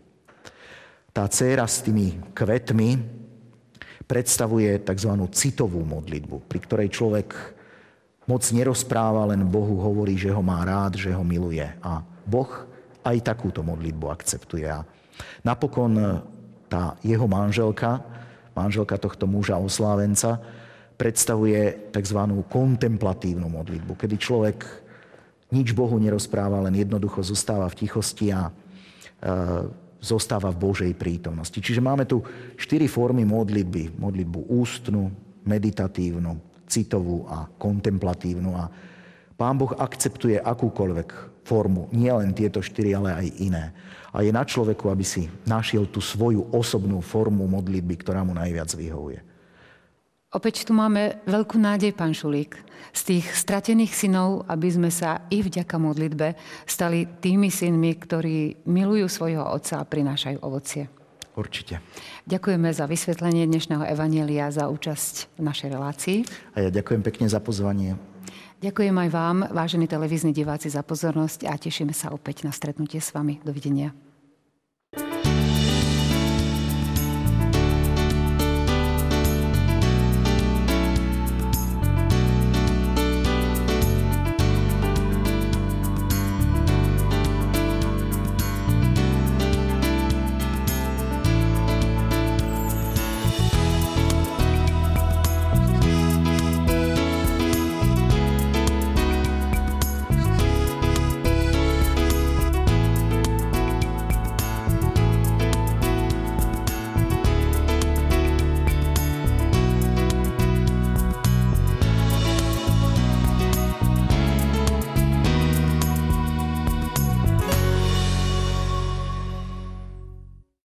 Tá 1.15 1.25
dcéra 1.25 1.65
s 1.65 1.81
tými 1.81 2.33
kvetmi 2.35 2.99
predstavuje 4.05 4.81
tzv. 4.81 5.11
citovú 5.33 5.81
modlitbu, 5.85 6.45
pri 6.49 6.59
ktorej 6.61 6.89
človek 6.89 7.58
moc 8.29 8.45
nerozpráva, 8.53 9.25
len 9.33 9.41
Bohu 9.49 9.81
hovorí, 9.81 10.13
že 10.13 10.29
ho 10.29 10.45
má 10.45 10.61
rád, 10.61 11.01
že 11.01 11.09
ho 11.09 11.25
miluje. 11.25 11.65
A 11.81 12.05
Boh 12.29 12.69
aj 13.01 13.25
takúto 13.25 13.65
modlitbu 13.65 14.05
akceptuje. 14.13 14.69
A 14.69 14.85
napokon 15.41 15.97
e, 15.97 16.05
tá 16.69 16.93
jeho 17.01 17.25
manželka, 17.25 18.05
manželka 18.53 19.01
tohto 19.01 19.25
muža 19.25 19.57
oslávenca, 19.57 20.37
predstavuje 20.93 21.89
tzv. 21.89 22.19
kontemplatívnu 22.45 23.49
modlitbu, 23.49 23.97
kedy 23.97 24.15
človek 24.21 24.61
nič 25.49 25.73
Bohu 25.73 25.97
nerozpráva, 25.97 26.61
len 26.69 26.77
jednoducho 26.77 27.25
zostáva 27.25 27.65
v 27.71 27.79
tichosti 27.81 28.29
a 28.29 28.53
zostáva 29.99 30.47
v 30.51 30.61
Božej 30.63 30.93
prítomnosti. 30.95 31.59
Čiže 31.59 31.83
máme 31.83 32.07
tu 32.07 32.23
štyri 32.55 32.87
formy 32.87 33.27
modlitby. 33.27 33.99
Modlitbu 33.99 34.39
ústnu, 34.47 35.11
meditatívnu, 35.43 36.48
citovú 36.69 37.25
a 37.25 37.49
kontemplatívnu. 37.57 38.53
A 38.53 38.69
Pán 39.39 39.55
Boh 39.55 39.71
akceptuje 39.71 40.35
akúkoľvek 40.35 41.41
formu, 41.47 41.87
nie 41.95 42.11
len 42.11 42.35
tieto 42.35 42.59
štyri, 42.59 42.91
ale 42.91 43.15
aj 43.15 43.27
iné. 43.39 43.65
A 44.11 44.19
je 44.19 44.35
na 44.35 44.43
človeku, 44.43 44.91
aby 44.91 45.01
si 45.07 45.31
našiel 45.47 45.87
tú 45.87 46.03
svoju 46.03 46.51
osobnú 46.51 46.99
formu 46.99 47.47
modlitby, 47.47 48.03
ktorá 48.03 48.21
mu 48.21 48.35
najviac 48.35 48.67
vyhovuje. 48.75 49.23
Opäť 50.29 50.67
tu 50.67 50.77
máme 50.77 51.25
veľkú 51.25 51.57
nádej, 51.57 51.89
pán 51.95 52.13
Šulík, 52.13 52.53
z 52.93 53.01
tých 53.01 53.25
stratených 53.33 53.95
synov, 53.95 54.45
aby 54.45 54.69
sme 54.69 54.91
sa 54.93 55.25
i 55.33 55.41
vďaka 55.41 55.73
modlitbe 55.81 56.37
stali 56.69 57.07
tými 57.17 57.49
synmi, 57.49 57.97
ktorí 57.97 58.67
milujú 58.69 59.09
svojho 59.09 59.41
otca 59.41 59.81
a 59.81 59.87
prinášajú 59.89 60.37
ovocie. 60.45 60.85
Určite. 61.39 61.79
Ďakujeme 62.27 62.67
za 62.75 62.83
vysvetlenie 62.83 63.47
dnešného 63.47 63.87
evanielia, 63.87 64.51
za 64.51 64.67
účasť 64.67 65.39
v 65.39 65.41
našej 65.47 65.69
relácii. 65.71 66.17
A 66.59 66.67
ja 66.67 66.69
ďakujem 66.69 66.99
pekne 66.99 67.31
za 67.31 67.39
pozvanie. 67.39 67.95
Ďakujem 68.59 68.91
aj 68.91 69.09
vám, 69.15 69.37
vážení 69.55 69.87
televízni 69.87 70.35
diváci, 70.35 70.67
za 70.67 70.83
pozornosť 70.83 71.47
a 71.47 71.55
tešíme 71.55 71.95
sa 71.95 72.11
opäť 72.11 72.43
na 72.43 72.51
stretnutie 72.51 72.99
s 72.99 73.15
vami. 73.15 73.39
Dovidenia. 73.39 74.08